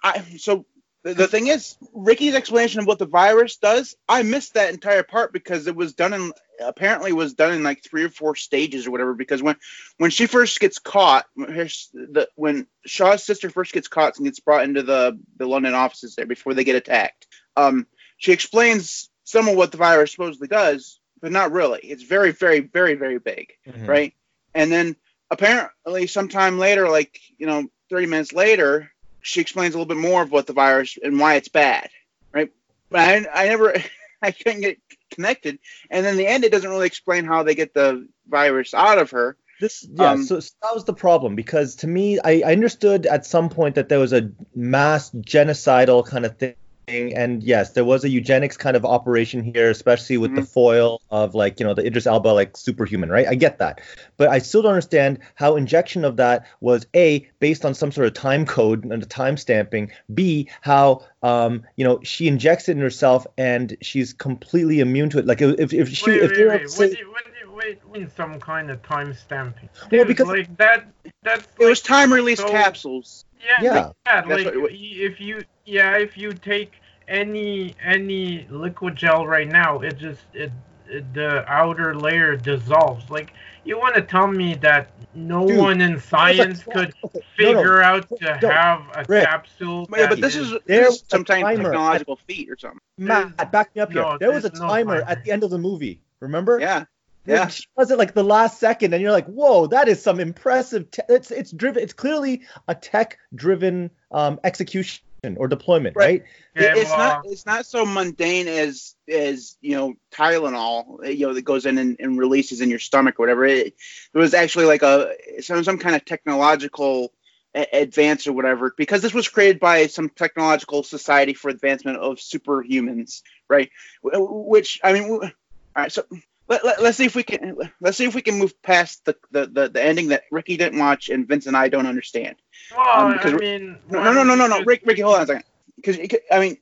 I, 0.04 0.22
so 0.38 0.66
the, 1.04 1.14
the 1.16 1.28
thing 1.28 1.48
is, 1.48 1.78
Ricky's 1.94 2.36
explanation 2.36 2.80
of 2.80 2.86
what 2.86 3.00
the 3.00 3.06
virus 3.06 3.58
does, 3.58 3.96
I 4.08 4.22
missed 4.22 4.54
that 4.54 4.74
entire 4.74 5.04
part 5.04 5.34
because 5.34 5.66
it 5.66 5.76
was 5.76 5.94
done 5.94 6.14
in, 6.14 6.32
apparently 6.60 7.12
was 7.12 7.34
done 7.34 7.54
in 7.54 7.64
like 7.64 7.84
three 7.84 8.04
or 8.04 8.10
four 8.10 8.36
stages 8.36 8.86
or 8.86 8.92
whatever. 8.92 9.16
Because 9.16 9.42
when, 9.42 9.56
when 9.98 10.12
she 10.12 10.28
first 10.28 10.60
gets 10.60 10.78
caught, 10.78 11.26
when 11.34 11.52
her 11.52 11.66
the, 11.94 12.30
when 12.36 12.68
Shaw's 12.86 13.24
sister 13.24 13.50
first 13.50 13.74
gets 13.74 13.88
caught 13.88 14.18
and 14.18 14.26
gets 14.26 14.40
brought 14.40 14.64
into 14.64 14.84
the, 14.84 15.20
the 15.38 15.48
London 15.48 15.74
offices 15.74 16.16
there 16.16 16.28
before 16.28 16.54
they 16.54 16.64
get 16.64 16.76
attacked, 16.76 17.26
um, 17.58 17.88
she 18.18 18.32
explains 18.32 19.10
some 19.24 19.48
of 19.48 19.56
what 19.56 19.72
the 19.72 19.78
virus 19.78 20.12
supposedly 20.12 20.48
does, 20.48 21.00
but 21.20 21.32
not 21.32 21.52
really. 21.52 21.80
It's 21.80 22.04
very, 22.04 22.32
very, 22.32 22.60
very, 22.60 22.94
very 22.94 23.18
big, 23.18 23.54
Mhm. 23.68 23.88
right? 23.88 24.14
And 24.54 24.72
then 24.72 24.96
apparently, 25.32 26.06
sometime 26.06 26.60
later, 26.60 26.90
like 26.90 27.20
you 27.40 27.48
know, 27.48 27.68
30 27.90 28.06
minutes 28.06 28.34
later, 28.34 28.91
she 29.22 29.42
explains 29.42 29.76
a 29.76 29.78
little 29.78 29.94
bit 29.94 30.02
more 30.02 30.22
of 30.22 30.32
what 30.32 30.48
the 30.48 30.54
virus 30.54 30.98
and 31.02 31.20
why 31.20 31.36
it's 31.36 31.50
bad, 31.50 31.90
right? 32.32 32.52
But 32.90 33.00
I, 33.00 33.28
I 33.34 33.48
never, 33.48 33.76
I 34.22 34.32
couldn't 34.32 34.62
get 34.62 34.78
connected. 35.12 35.60
And 35.90 36.06
then 36.06 36.18
the 36.18 36.28
end, 36.28 36.44
it 36.44 36.52
doesn't 36.52 36.70
really 36.70 36.88
explain 36.88 37.26
how 37.26 37.44
they 37.44 37.56
get 37.56 37.74
the 37.74 38.08
virus 38.28 38.74
out 38.74 38.98
of 38.98 39.12
her. 39.12 39.38
This 39.60 39.88
yeah, 39.94 40.12
Um, 40.12 40.24
so, 40.24 40.40
so 40.40 40.52
that 40.64 40.74
was 40.74 40.86
the 40.86 40.94
problem 40.94 41.36
because 41.36 41.76
to 41.78 41.88
me, 41.88 42.20
I, 42.20 42.42
I 42.46 42.52
understood 42.52 43.06
at 43.06 43.26
some 43.26 43.50
point 43.50 43.76
that 43.76 43.90
there 43.90 44.00
was 44.00 44.12
a 44.12 44.32
mass 44.56 45.12
genocidal 45.12 46.06
kind 46.06 46.26
of 46.26 46.38
thing, 46.38 46.56
and 46.88 47.42
yes, 47.44 47.72
there 47.72 47.86
was 47.86 48.04
a 48.04 48.10
eugenics 48.10 48.58
kind 48.58 48.76
of 48.76 48.84
operation 48.86 49.44
here, 49.44 49.70
especially 49.70 50.18
with 50.18 50.36
the 50.36 50.42
Mhm. 50.42 50.48
foil 50.48 51.02
of 51.12 51.36
like 51.36 51.60
you 51.60 51.66
know 51.66 51.74
the 51.74 51.86
Idris 51.86 52.06
Elba 52.08 52.30
like 52.30 52.58
superhuman, 52.58 53.10
right? 53.10 53.28
I 53.28 53.36
get 53.36 53.60
that, 53.60 53.82
but 54.18 54.30
I 54.30 54.40
still 54.40 54.62
don't 54.62 54.74
understand 54.74 55.20
how 55.36 55.56
injection 55.56 56.04
of 56.04 56.18
that 56.18 56.46
was 56.60 56.86
a 56.96 57.28
based 57.40 57.64
on 57.66 57.74
some 57.74 57.92
sort 57.92 58.08
of 58.08 58.14
time 58.14 58.46
code 58.46 58.84
and 58.84 59.02
a 59.04 59.06
time 59.06 59.38
stamping. 59.38 59.92
B 60.14 60.50
how 60.62 61.04
um 61.24 61.64
you 61.76 61.84
know 61.86 62.00
she 62.04 62.28
injects 62.28 62.68
it 62.68 62.74
in 62.74 62.80
herself 62.80 63.26
and 63.38 63.78
she's 63.82 64.12
completely 64.14 64.80
immune 64.80 65.10
to 65.12 65.20
it. 65.20 65.26
Like 65.26 65.42
if 65.42 65.74
if 65.74 65.90
she 65.90 66.10
wait, 66.12 66.24
if 66.24 66.32
wait, 66.32 66.40
were 66.44 66.50
wait, 66.50 66.70
say- 66.70 66.88
what 66.88 66.92
do 66.94 67.00
you, 67.00 67.12
what 67.12 67.24
do 67.26 67.32
you, 67.46 67.56
wait, 67.56 67.80
wait, 67.90 68.12
some 68.18 68.40
kind 68.40 68.70
of 68.72 68.82
time 68.84 69.14
stamping. 69.14 69.70
Well, 69.92 70.06
because- 70.06 70.28
like 70.28 70.58
that, 70.58 70.86
that's 71.24 71.48
It 71.60 71.66
was 71.66 71.82
time 71.82 72.12
release 72.12 72.40
so- 72.40 72.50
capsules. 72.50 73.26
Yeah, 73.44 73.62
Yeah. 73.62 73.92
yeah. 74.06 74.22
Like 74.28 74.46
what- 74.46 74.62
what- 74.62 74.72
if 74.74 75.20
you, 75.20 75.42
yeah, 75.66 75.98
if 75.98 76.18
you 76.18 76.32
take 76.32 76.74
any 77.08 77.76
any 77.84 78.48
liquid 78.50 78.96
gel 78.96 79.26
right 79.28 79.48
now, 79.48 79.80
it 79.82 79.98
just 79.98 80.22
it, 80.34 80.52
it 80.88 81.14
the 81.14 81.44
outer 81.52 81.96
layer 81.96 82.36
dissolves. 82.36 83.10
Like 83.10 83.34
you 83.64 83.78
want 83.78 83.96
to 83.96 84.02
tell 84.02 84.28
me 84.28 84.56
that 84.56 84.92
no 85.14 85.48
Dude, 85.48 85.58
one 85.60 85.82
in 85.82 86.00
science 86.00 86.64
could 86.64 86.94
Okay, 87.04 87.04
no, 87.04 87.10
no. 87.14 87.22
figure 87.56 87.82
out 87.82 88.08
to 88.20 88.40
no, 88.42 88.50
have 88.50 88.82
a 88.96 89.06
Rick. 89.08 89.26
capsule? 89.26 89.88
Yeah, 89.96 90.08
but 90.10 90.22
this 90.22 90.36
is, 90.36 90.52
There 90.52 90.60
this 90.66 90.88
is 90.88 90.90
was 90.90 91.02
a 91.02 91.06
some 91.10 91.26
kind 91.26 91.44
of 91.44 91.50
timer. 91.50 91.64
technological 91.64 92.20
feat 92.28 92.50
or 92.50 92.58
something. 92.58 92.80
Matt, 92.98 93.52
back 93.52 93.76
me 93.76 93.82
up 93.82 93.92
here. 93.92 94.02
No, 94.02 94.18
there 94.18 94.32
was 94.32 94.46
a 94.46 94.52
no 94.54 94.60
timer 94.68 95.00
timer. 95.02 95.10
at 95.12 95.24
the 95.24 95.32
end 95.32 95.44
of 95.44 95.50
the 95.50 95.58
movie. 95.58 96.02
Remember? 96.22 96.60
Yeah. 96.60 96.86
Yeah. 97.26 97.36
Yeah. 97.36 97.48
She 97.50 97.64
does 97.78 97.92
it 97.92 97.98
like 97.98 98.14
the 98.14 98.24
last 98.24 98.60
second, 98.60 98.94
and 98.94 99.02
you're 99.02 99.12
like, 99.12 99.28
"Whoa, 99.28 99.68
that 99.68 99.88
is 99.88 100.02
some 100.02 100.20
impressive." 100.20 100.90
Te- 100.92 101.04
it's 101.10 101.32
it's 101.32 101.52
driven. 101.52 101.84
It's 101.84 101.94
clearly 101.94 102.42
a 102.68 102.76
tech-driven 102.76 103.92
um, 104.12 104.40
execution 104.44 105.02
or 105.38 105.48
deployment, 105.48 105.96
Right. 105.96 106.24
right? 106.56 106.66
It- 106.66 106.78
it's 106.78 106.90
well, 106.90 106.98
not 106.98 107.26
it's 107.28 107.46
not 107.46 107.66
so 107.68 107.86
mundane 107.86 108.48
as 108.48 108.96
as 109.08 109.56
you 109.62 109.76
know 109.76 109.94
Tylenol 110.12 111.08
you 111.16 111.28
know 111.28 111.34
that 111.36 111.44
goes 111.44 111.66
in 111.68 111.78
and, 111.78 111.96
and 112.00 112.18
releases 112.18 112.60
in 112.60 112.70
your 112.72 112.80
stomach 112.80 113.20
or 113.20 113.24
whatever. 113.24 113.46
It, 113.46 113.68
it 113.68 114.18
was 114.18 114.34
actually 114.34 114.66
like 114.66 114.82
a 114.82 115.14
some 115.42 115.64
some 115.64 115.78
kind 115.78 115.96
of 115.96 116.04
technological 116.06 117.14
a- 117.54 117.68
advance 117.72 118.26
or 118.26 118.34
whatever 118.34 118.74
because 118.76 119.04
this 119.04 119.14
was 119.14 119.28
created 119.28 119.60
by 119.60 119.86
some 119.88 120.10
technological 120.10 120.82
society 120.82 121.36
for 121.36 121.50
advancement 121.50 121.98
of 122.00 122.18
superhumans, 122.18 123.22
right? 123.48 123.70
Wh- 124.02 124.48
Which 124.48 124.80
I 124.84 124.94
mean, 124.94 125.04
w- 125.04 125.22
all 125.22 125.30
right. 125.76 125.92
So 125.92 126.04
let, 126.52 126.66
let, 126.66 126.90
us 126.90 126.98
see 126.98 127.06
if 127.06 127.16
we 127.16 127.24
can 127.24 127.58
let's 127.80 127.98
see 127.98 128.06
if 128.06 128.16
we 128.16 128.22
can 128.22 128.38
move 128.38 128.62
past 128.62 129.06
the, 129.06 129.16
the, 129.32 129.48
the, 129.48 129.70
the 129.70 129.84
ending 129.84 130.10
that 130.10 130.24
Ricky 130.32 130.58
didn't 130.58 130.80
watch 130.80 131.10
and 131.10 131.28
Vince 131.28 131.48
and 131.48 131.56
I 131.56 131.70
don't 131.70 131.88
understand. 131.88 132.36
well, 132.76 133.08
um, 133.08 133.14
because 133.14 133.34
I 133.34 133.36
we're- 133.38 133.60
mean, 133.60 133.78
No, 133.90 134.04
no, 134.04 134.14
no, 134.14 134.24
no, 134.24 134.36
no, 134.36 134.48
no. 134.48 134.64
Rick, 134.64 134.84
Ricky, 134.86 135.02
hold 135.02 135.16
on 135.16 135.24
a 135.24 135.28
second. 135.28 135.44
Because 135.76 136.20
I 136.32 136.40
mean, 136.40 136.58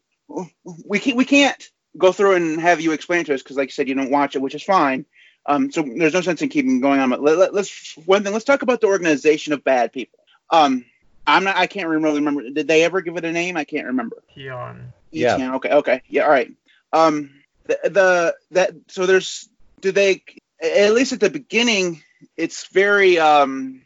we 0.86 1.00
can't 1.00 1.18
we 1.18 1.26
can't 1.26 1.70
go 1.98 2.12
through 2.12 2.36
and 2.36 2.62
have 2.62 2.80
you 2.82 2.92
explain 2.92 3.26
to 3.26 3.34
us 3.34 3.42
because, 3.42 3.58
like 3.58 3.70
you 3.70 3.74
said, 3.74 3.88
you 3.88 3.96
don't 3.96 4.12
watch 4.12 4.36
it, 4.36 4.42
which 4.42 4.56
is 4.56 4.64
fine. 4.64 5.06
Um, 5.46 5.72
so 5.72 5.82
there's 5.82 6.14
no 6.14 6.22
sense 6.22 6.42
in 6.42 6.50
keeping 6.50 6.80
going 6.80 7.00
on. 7.00 7.10
But 7.10 7.24
let, 7.24 7.38
let, 7.38 7.54
let's 7.54 7.98
one 8.06 8.24
thing. 8.24 8.34
Let's 8.34 8.46
talk 8.46 8.62
about 8.62 8.82
the 8.82 8.88
organization 8.88 9.54
of 9.54 9.64
bad 9.64 9.92
people. 9.92 10.20
Um, 10.52 10.86
I'm 11.26 11.44
not. 11.44 11.58
I 11.58 11.68
can't 11.68 11.90
really 11.90 12.20
remember. 12.20 12.50
Did 12.50 12.68
they 12.68 12.84
ever 12.84 13.02
give 13.02 13.18
it 13.18 13.26
a 13.26 13.32
name? 13.32 13.58
I 13.58 13.64
can't 13.64 13.88
remember. 13.88 14.18
Keon. 14.34 14.94
Yeah. 15.12 15.56
Okay. 15.56 15.72
Okay. 15.72 16.02
Yeah. 16.08 16.24
All 16.24 16.30
right. 16.30 16.52
Um, 16.94 17.32
the, 17.66 17.80
the 17.84 18.36
that 18.52 18.74
so 18.88 19.06
there's 19.06 19.49
do 19.82 19.92
they 19.92 20.24
at 20.62 20.94
least 20.94 21.14
at 21.14 21.20
the 21.20 21.30
beginning 21.30 22.02
it's 22.38 22.68
very 22.68 23.18
um 23.20 23.82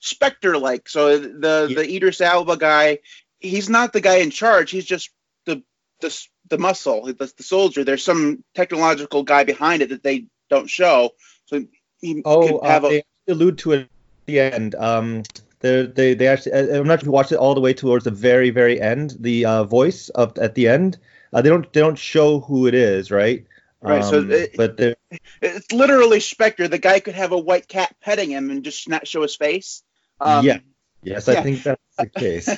specter 0.00 0.58
like 0.58 0.88
so 0.88 1.18
the 1.18 1.66
Yeah. 1.70 1.76
the 1.76 1.96
Idris 1.96 2.20
Elba 2.20 2.56
guy 2.56 2.98
he's 3.40 3.68
not 3.68 3.92
the 3.92 4.00
guy 4.00 4.16
in 4.16 4.30
charge 4.30 4.70
he's 4.70 4.84
just 4.84 5.10
the 5.46 5.62
the, 6.00 6.26
the 6.48 6.58
muscle 6.58 7.06
the, 7.06 7.32
the 7.36 7.42
soldier 7.42 7.84
there's 7.84 8.04
some 8.04 8.44
technological 8.54 9.22
guy 9.22 9.44
behind 9.44 9.82
it 9.82 9.90
that 9.90 10.02
they 10.02 10.26
don't 10.50 10.68
show 10.70 11.10
so 11.46 11.64
he 12.00 12.22
Oh, 12.24 12.58
could 12.58 12.66
uh, 12.66 12.68
have 12.68 12.84
a 12.84 12.88
they 12.88 13.32
allude 13.32 13.58
to 13.58 13.72
it 13.72 13.80
at 13.80 13.88
the 14.26 14.40
end. 14.40 14.74
Um, 14.74 15.22
they 15.60 15.86
they 15.86 16.14
they 16.14 16.26
actually. 16.28 16.52
I- 16.52 16.78
I'm 16.78 16.86
not 16.86 17.00
sure 17.00 17.04
if 17.04 17.04
you 17.06 17.10
watched 17.12 17.32
it 17.32 17.38
all 17.38 17.54
the 17.54 17.60
way 17.60 17.72
towards 17.72 18.04
the 18.04 18.10
very 18.10 18.50
very 18.50 18.80
end. 18.80 19.16
The 19.18 19.44
uh, 19.46 19.64
voice 19.64 20.08
of 20.10 20.36
at 20.38 20.54
the 20.54 20.68
end. 20.68 20.98
Uh, 21.32 21.42
they 21.42 21.48
don't 21.48 21.72
they 21.72 21.80
don't 21.80 21.98
show 21.98 22.40
who 22.40 22.66
it 22.66 22.74
is, 22.74 23.10
right? 23.10 23.44
Right, 23.86 24.04
so 24.04 24.18
Um, 24.18 24.30
it- 24.32 24.56
but 24.56 24.76
It's 25.40 25.72
literally 25.72 26.20
Spectre. 26.20 26.68
The 26.68 26.78
guy 26.78 27.00
could 27.00 27.14
have 27.14 27.32
a 27.32 27.38
white 27.38 27.68
cat 27.68 27.94
petting 28.02 28.30
him 28.30 28.50
and 28.50 28.64
just 28.64 28.88
not 28.88 29.06
show 29.06 29.22
his 29.22 29.36
face. 29.36 29.82
Um, 30.20 30.44
yeah, 30.44 30.58
yes, 31.02 31.28
yeah. 31.28 31.40
I 31.40 31.42
think 31.42 31.62
that's 31.62 31.80
the 31.98 32.06
case. 32.20 32.48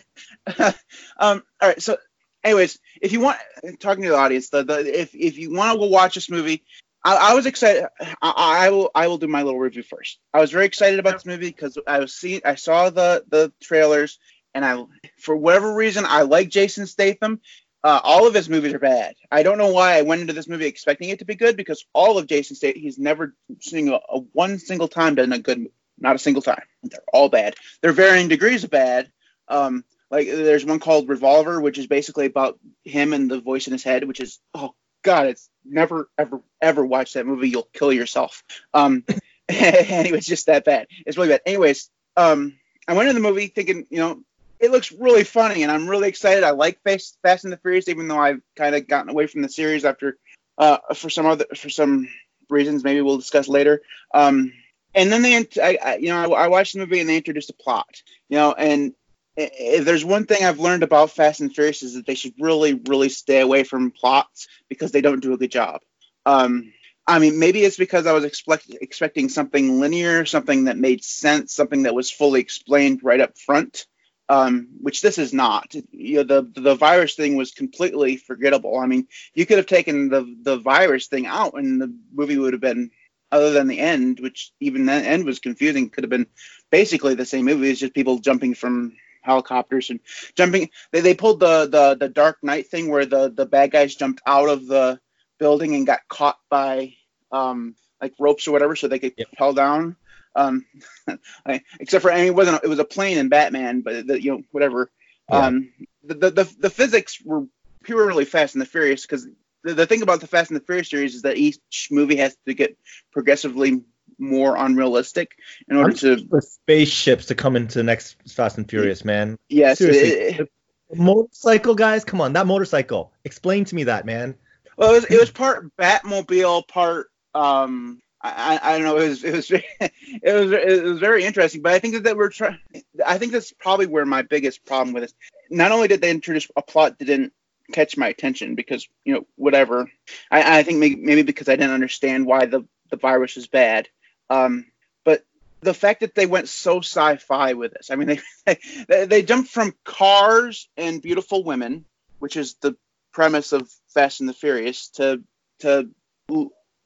um, 1.19 1.43
all 1.61 1.69
right. 1.69 1.83
So, 1.83 1.97
anyways, 2.45 2.79
if 3.03 3.13
you 3.13 3.21
want, 3.21 3.39
talking 3.81 4.05
to 4.05 4.11
the 4.11 4.17
audience, 4.17 4.49
the, 4.51 4.65
the 4.65 5.01
if 5.01 5.15
if 5.15 5.39
you 5.39 5.53
want 5.53 5.73
to 5.73 5.79
go 5.79 5.87
watch 5.87 6.15
this 6.15 6.31
movie, 6.31 6.65
I, 7.05 7.17
I 7.17 7.35
was 7.35 7.47
excited. 7.47 7.87
I, 8.01 8.33
I 8.67 8.71
will 8.71 8.91
I 8.95 9.09
will 9.09 9.19
do 9.19 9.29
my 9.29 9.43
little 9.43 9.61
review 9.61 9.83
first. 9.83 10.19
I 10.33 10.41
was 10.41 10.51
very 10.51 10.67
excited 10.67 10.99
about 10.99 11.15
this 11.15 11.27
movie 11.27 11.49
because 11.49 11.77
I 11.87 11.99
was 11.99 12.15
seeing 12.15 12.41
I 12.45 12.55
saw 12.55 12.91
the 12.91 13.25
the 13.29 13.53
trailers 13.63 14.19
and 14.55 14.65
I 14.65 14.85
for 15.19 15.37
whatever 15.37 15.75
reason 15.75 16.05
I 16.07 16.23
like 16.23 16.49
Jason 16.49 16.87
Statham. 16.87 17.41
Uh, 17.85 18.01
all 18.03 18.27
of 18.27 18.35
his 18.35 18.49
movies 18.49 18.75
are 18.75 18.81
bad. 18.81 19.15
I 19.31 19.43
don't 19.43 19.59
know 19.59 19.73
why 19.73 19.97
I 19.97 20.03
went 20.03 20.21
into 20.21 20.33
this 20.33 20.49
movie 20.49 20.67
expecting 20.67 21.11
it 21.11 21.21
to 21.21 21.25
be 21.25 21.37
good 21.37 21.57
because 21.57 21.87
all 21.93 22.19
of 22.19 22.27
Jason 22.27 22.57
State, 22.57 22.77
he's 22.77 22.99
never 22.99 23.35
seen 23.61 23.89
a, 23.89 24.01
a 24.09 24.19
one 24.33 24.59
single 24.59 24.89
time 24.89 25.15
done 25.15 25.33
a 25.33 25.39
good 25.39 25.69
not 26.01 26.17
a 26.17 26.19
single 26.19 26.43
time. 26.43 26.63
They're 26.83 27.01
all 27.13 27.29
bad. 27.29 27.55
They're 27.81 27.93
varying 27.93 28.29
degrees 28.29 28.65
of 28.65 28.71
bad. 28.71 29.11
Um, 29.49 29.85
like 30.11 30.27
there's 30.27 30.65
one 30.65 30.81
called 30.81 31.09
Revolver, 31.09 31.61
which 31.61 31.79
is 31.79 31.87
basically 31.87 32.27
about 32.27 32.59
him 32.85 33.13
and 33.13 33.31
the 33.31 33.41
voice 33.41 33.67
in 33.67 33.73
his 33.73 33.85
head, 33.85 34.05
which 34.05 34.21
is 34.21 34.39
oh 34.55 34.75
god, 35.03 35.27
it's 35.27 35.49
never 35.65 36.09
ever 36.17 36.41
ever 36.61 36.85
watch 36.85 37.13
that 37.13 37.27
movie. 37.27 37.49
You'll 37.49 37.69
kill 37.73 37.93
yourself. 37.93 38.43
Um, 38.73 39.05
anyway, 39.49 40.19
it's 40.19 40.27
just 40.27 40.47
that 40.47 40.65
bad. 40.65 40.87
It's 41.07 41.17
really 41.17 41.31
bad. 41.31 41.43
Anyways, 41.47 41.91
um, 42.17 42.59
I 42.87 42.95
went 42.95 43.09
into 43.09 43.21
the 43.21 43.29
movie 43.29 43.49
thinking, 43.49 43.87
you 43.91 43.99
know, 43.99 44.23
it 44.61 44.71
looks 44.71 44.93
really 44.93 45.25
funny, 45.25 45.62
and 45.62 45.73
I'm 45.73 45.88
really 45.88 46.09
excited. 46.09 46.45
I 46.45 46.50
like 46.50 46.83
Fast, 46.83 47.19
Fast 47.23 47.45
and 47.45 47.53
the 47.53 47.59
Furious, 47.59 47.88
even 47.88 48.09
though 48.09 48.19
I've 48.19 48.41
kind 48.57 48.75
of 48.75 48.87
gotten 48.87 49.11
away 49.11 49.27
from 49.27 49.43
the 49.43 49.49
series 49.49 49.85
after, 49.85 50.19
uh, 50.57 50.79
for 50.95 51.11
some 51.11 51.27
other 51.27 51.47
for 51.57 51.71
some 51.71 52.09
reasons. 52.50 52.85
Maybe 52.85 53.00
we'll 53.00 53.19
discuss 53.19 53.49
later. 53.49 53.83
Um, 54.12 54.53
and 54.95 55.12
then 55.12 55.23
they, 55.23 55.37
I, 55.37 55.79
I, 55.83 55.97
you 55.97 56.09
know, 56.09 56.35
I, 56.35 56.45
I 56.45 56.49
watched 56.49 56.73
the 56.73 56.81
movie 56.81 57.00
and 57.00 57.09
they 57.09 57.17
introduced 57.17 57.50
a 57.50 57.55
plot, 57.55 58.03
you 58.29 58.38
know, 58.38 58.53
and 58.53 58.95
if 59.37 59.85
there's 59.85 60.05
one 60.05 60.27
thing 60.27 60.45
I've 60.45 60.59
learned 60.59 60.83
about 60.83 61.11
Fast 61.11 61.41
and 61.41 61.55
Furious 61.55 61.83
is 61.83 61.95
that 61.95 62.07
they 62.07 62.17
should 62.17 62.35
really, 62.41 62.75
really 62.75 63.09
stay 63.09 63.41
away 63.41 63.62
from 63.62 63.93
plots 63.93 64.49
because 64.69 64.91
they 64.91 65.00
don't 65.00 65.21
do 65.21 65.33
a 65.33 65.38
good 65.38 65.53
job. 65.53 65.81
Um, 66.27 66.73
I 67.07 67.21
mean, 67.21 67.38
maybe 67.38 67.62
it's 67.62 67.77
because 67.77 68.07
I 68.07 68.12
was 68.12 68.25
expect, 68.25 68.69
expecting 68.81 69.29
something 69.29 69.81
linear, 69.81 70.27
something 70.27 70.65
that 70.65 70.77
made 70.77 71.05
sense, 71.05 71.55
something 71.55 71.85
that 71.85 71.95
was 71.95 72.11
fully 72.11 72.41
explained 72.41 73.00
right 73.05 73.21
up 73.21 73.38
front, 73.38 73.87
um, 74.29 74.69
which 74.81 75.01
this 75.03 75.19
is 75.19 75.33
not. 75.33 75.75
You 75.93 76.19
know, 76.19 76.43
the 76.43 76.61
the 76.61 76.75
virus 76.75 77.15
thing 77.15 77.37
was 77.37 77.53
completely 77.53 78.17
forgettable. 78.17 78.79
I 78.79 78.87
mean, 78.87 79.07
you 79.35 79.47
could 79.47 79.59
have 79.59 79.67
taken 79.67 80.09
the 80.09 80.37
the 80.43 80.59
virus 80.59 81.07
thing 81.07 81.27
out, 81.27 81.55
and 81.55 81.81
the 81.81 81.95
movie 82.13 82.37
would 82.39 82.53
have 82.53 82.61
been, 82.63 82.91
other 83.33 83.53
than 83.53 83.67
the 83.69 83.79
end, 83.79 84.21
which 84.21 84.53
even 84.61 84.87
the 84.87 84.93
end 84.93 85.25
was 85.25 85.39
confusing, 85.39 85.91
could 85.91 86.05
have 86.05 86.11
been 86.11 86.27
basically 86.71 87.15
the 87.15 87.25
same 87.27 87.47
movie. 87.47 87.71
It's 87.71 87.81
just 87.81 87.95
people 87.95 88.19
jumping 88.19 88.55
from 88.55 88.97
helicopters 89.23 89.91
and 89.91 90.01
jumping. 90.37 90.71
They, 90.93 91.01
they 91.01 91.15
pulled 91.15 91.41
the, 91.41 91.67
the 91.67 91.97
the 91.99 92.09
Dark 92.09 92.39
Knight 92.43 92.69
thing 92.69 92.91
where 92.91 93.07
the 93.07 93.31
the 93.31 93.47
bad 93.47 93.71
guys 93.71 93.95
jumped 93.95 94.23
out 94.27 94.49
of 94.49 94.67
the 94.67 95.01
building 95.39 95.75
and 95.75 95.87
got 95.87 96.01
caught 96.09 96.39
by 96.51 96.95
um 97.33 97.75
like 98.01 98.15
ropes 98.19 98.47
or 98.47 98.53
whatever, 98.53 98.77
so 98.77 98.89
they 98.89 98.99
could 98.99 99.15
Yep. 99.17 99.29
fall 99.39 99.53
down. 99.53 99.97
Um, 100.35 100.65
except 101.81 102.03
for 102.03 102.13
I 102.13 102.17
mean, 102.17 102.27
it 102.27 102.35
wasn't 102.35 102.63
it 102.65 102.69
was 102.69 102.79
a 102.79 102.85
plane 102.85 103.19
in 103.19 103.29
Batman, 103.29 103.81
but 103.81 104.07
the, 104.07 104.23
you 104.23 104.33
know 104.33 104.43
whatever. 104.51 104.91
Yeah. 105.31 105.47
Um, 105.47 105.73
the, 106.05 106.15
the 106.15 106.31
the 106.31 106.55
the 106.61 106.71
physics 106.71 107.19
were 107.25 107.47
purely 107.83 108.25
Fast 108.25 108.55
and 108.55 108.63
the 108.63 108.67
Furious 108.67 109.03
because 109.03 109.27
the, 109.65 109.75
the 109.75 109.87
thing 109.87 110.03
about 110.03 110.21
the 110.21 110.27
Fast 110.27 110.51
and 110.51 110.61
the 110.61 110.65
Furious 110.65 110.91
series 110.91 111.15
is 111.15 111.23
that 111.23 111.37
each 111.37 111.89
movie 111.91 112.17
has 112.17 112.37
to 112.47 112.55
get 112.55 112.77
progressively 113.13 113.83
more 114.19 114.57
unrealistic 114.57 115.37
in 115.69 115.77
order 115.77 115.93
to 115.95 116.27
for 116.29 116.41
spaceships 116.41 117.27
to 117.27 117.35
come 117.35 117.57
into 117.57 117.79
the 117.79 117.85
next 117.85 118.17
Fast 118.29 118.59
and 118.59 118.69
Furious, 118.69 119.05
man. 119.05 119.39
yes 119.49 119.81
it- 119.81 119.93
Seriously. 119.95 120.45
it- 120.45 120.53
Motorcycle 120.95 121.75
guys, 121.75 122.03
come 122.03 122.23
on, 122.23 122.33
that 122.33 122.47
motorcycle. 122.47 123.13
Explain 123.23 123.67
to 123.67 123.75
me 123.75 123.85
that, 123.85 124.07
man. 124.07 124.35
Well, 124.79 124.93
it 124.93 124.95
was, 124.95 125.05
it 125.05 125.21
was 125.21 125.31
part 125.31 125.67
Batmobile, 125.77 126.67
part 126.67 127.11
um, 127.35 128.01
I, 128.21 128.59
I 128.63 128.79
don't 128.79 128.87
know. 128.87 128.99
It 128.99 129.09
was 129.09 129.25
it 129.25 129.35
was 129.35 129.51
it 129.81 129.93
was 130.23 130.53
it 130.53 130.85
was 130.85 130.99
very 130.99 131.25
interesting. 131.25 131.63
But 131.63 131.73
I 131.73 131.79
think 131.79 131.95
that, 131.95 132.05
that 132.05 132.17
we're 132.17 132.31
trying. 132.31 132.59
I 133.05 133.19
think 133.19 133.33
that's 133.33 133.53
probably 133.53 133.87
where 133.87 134.05
my 134.05 134.23
biggest 134.23 134.65
problem 134.65 134.93
with 134.93 135.05
this. 135.05 135.15
Not 135.51 135.73
only 135.73 135.89
did 135.89 136.01
they 136.01 136.11
introduce 136.11 136.49
a 136.57 136.63
plot 136.63 136.99
that 136.99 137.05
didn't 137.05 137.33
catch 137.73 137.97
my 137.97 138.09
attention 138.09 138.55
because 138.55 138.89
you 139.05 139.15
know 139.15 139.27
whatever. 139.37 139.91
I, 140.31 140.59
I 140.59 140.63
think 140.63 140.79
maybe, 140.79 140.97
maybe 140.97 141.23
because 141.23 141.49
I 141.49 141.57
didn't 141.57 141.75
understand 141.75 142.27
why 142.27 142.47
the 142.47 142.67
the 142.91 142.97
virus 142.97 143.37
was 143.37 143.47
bad. 143.47 143.89
Um, 144.31 144.67
but 145.05 145.25
the 145.61 145.75
fact 145.75 146.01
that 146.01 146.15
they 146.15 146.27
went 146.27 146.49
so 146.49 146.79
sci-fi 146.79 147.53
with 147.55 147.73
this. 147.73 147.91
I 147.91 147.97
mean, 147.97 148.21
they 148.47 148.59
they, 148.89 149.07
they 149.07 149.23
jumped 149.23 149.51
from 149.51 149.75
cars 149.85 150.69
and 150.77 151.01
beautiful 151.01 151.45
women, 151.45 151.85
which 152.19 152.37
is 152.37 152.55
the 152.55 152.77
premise 153.13 153.53
of 153.53 153.71
Fast 153.95 154.21
and 154.21 154.29
the 154.29 154.35
Furious 154.35 154.89
to 154.91 155.23
to 155.61 155.91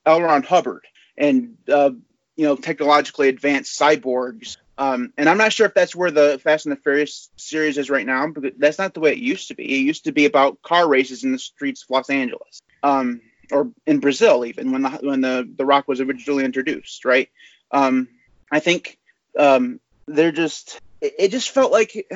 L. 0.05 0.23
Ron 0.23 0.43
Hubbard 0.43 0.85
and 1.17 1.57
uh, 1.69 1.91
you 2.37 2.47
know 2.47 2.57
technologically 2.57 3.29
advanced 3.29 3.79
cyborgs. 3.79 4.57
Um, 4.79 5.13
and 5.17 5.29
I'm 5.29 5.39
not 5.39 5.53
sure 5.53 5.67
if 5.67 5.75
that's 5.75 5.95
where 5.95 6.11
the 6.11 6.41
Fast 6.43 6.67
and 6.67 6.75
the 6.75 6.81
Furious 6.81 7.31
series 7.37 7.77
is 7.79 7.91
right 7.91 8.07
now, 8.07 8.27
but 8.29 8.59
that's 8.59 8.79
not 8.79 8.95
the 8.95 9.01
way 9.01 9.13
it 9.13 9.19
used 9.19 9.49
to 9.49 9.55
be. 9.55 9.65
It 9.65 9.83
used 9.83 10.05
to 10.05 10.13
be 10.13 10.25
about 10.25 10.63
car 10.63 10.89
races 10.89 11.25
in 11.25 11.33
the 11.33 11.39
streets 11.39 11.83
of 11.83 11.91
Los 11.91 12.11
Angeles, 12.11 12.63
um, 12.83 13.21
or 13.51 13.71
in 13.87 14.01
Brazil 14.01 14.45
even 14.45 14.73
when 14.73 14.83
the 14.83 14.91
when 14.91 15.21
the 15.21 15.49
the 15.57 15.67
Rock 15.67 15.89
was 15.89 16.01
originally 16.01 16.45
introduced, 16.45 17.05
right? 17.05 17.29
Um, 17.71 18.09
I 18.51 18.61
think 18.61 18.99
um, 19.39 19.81
they're 20.07 20.33
just 20.33 20.81
it, 21.01 21.15
it 21.19 21.29
just 21.31 21.51
felt 21.51 21.73
like 21.73 22.07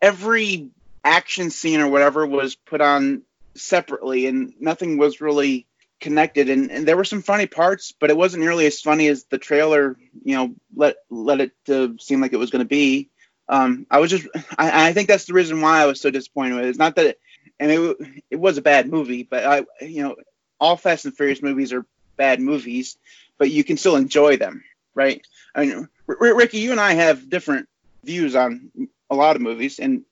every 0.00 0.70
action 1.04 1.50
scene 1.50 1.80
or 1.80 1.88
whatever 1.88 2.26
was 2.26 2.54
put 2.54 2.80
on 2.80 3.22
separately 3.54 4.26
and 4.26 4.54
nothing 4.60 4.98
was 4.98 5.20
really 5.20 5.66
connected. 6.02 6.50
And, 6.50 6.70
and 6.70 6.86
there 6.86 6.96
were 6.96 7.04
some 7.04 7.22
funny 7.22 7.46
parts 7.46 7.92
but 7.98 8.10
it 8.10 8.16
wasn't 8.16 8.42
nearly 8.42 8.66
as 8.66 8.80
funny 8.80 9.08
as 9.08 9.24
the 9.24 9.38
trailer 9.38 9.96
you 10.24 10.36
know 10.36 10.54
let 10.76 10.96
let 11.08 11.40
it 11.40 11.52
uh, 11.70 11.88
seem 11.98 12.20
like 12.20 12.32
it 12.34 12.38
was 12.38 12.50
going 12.50 12.64
to 12.64 12.68
be. 12.68 13.08
Um, 13.48 13.86
i 13.90 13.98
was 13.98 14.10
just 14.10 14.26
I, 14.58 14.88
I 14.88 14.92
think 14.92 15.08
that's 15.08 15.24
the 15.24 15.34
reason 15.34 15.60
why 15.60 15.80
i 15.80 15.86
was 15.86 16.00
so 16.00 16.10
disappointed 16.10 16.54
with 16.54 16.64
it. 16.64 16.68
It's 16.68 16.78
not 16.78 16.96
that 16.96 17.06
it, 17.06 17.20
and 17.58 17.70
it, 17.70 17.96
it 18.30 18.36
was 18.40 18.56
a 18.56 18.62
bad 18.62 18.88
movie 18.88 19.22
but 19.24 19.44
i 19.44 19.84
you 19.84 20.02
know 20.02 20.16
all 20.60 20.76
fast 20.76 21.04
and 21.04 21.16
furious 21.16 21.42
movies 21.42 21.72
are 21.72 21.84
bad 22.16 22.40
movies 22.40 22.96
but 23.38 23.50
you 23.50 23.64
can 23.64 23.76
still 23.76 23.96
enjoy 23.96 24.36
them 24.36 24.62
right? 24.94 25.26
I 25.54 25.66
mean 25.66 25.88
R- 26.08 26.36
ricky 26.36 26.58
you 26.58 26.70
and 26.70 26.80
i 26.80 26.92
have 26.94 27.28
different 27.28 27.68
views 28.04 28.34
on 28.36 28.70
a 29.10 29.14
lot 29.14 29.36
of 29.36 29.42
movies 29.42 29.78
and 29.78 30.04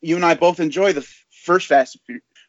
you 0.00 0.16
and 0.16 0.24
I 0.24 0.34
both 0.34 0.60
enjoy 0.60 0.92
the 0.92 1.06
first 1.44 1.66
Fast 1.66 1.98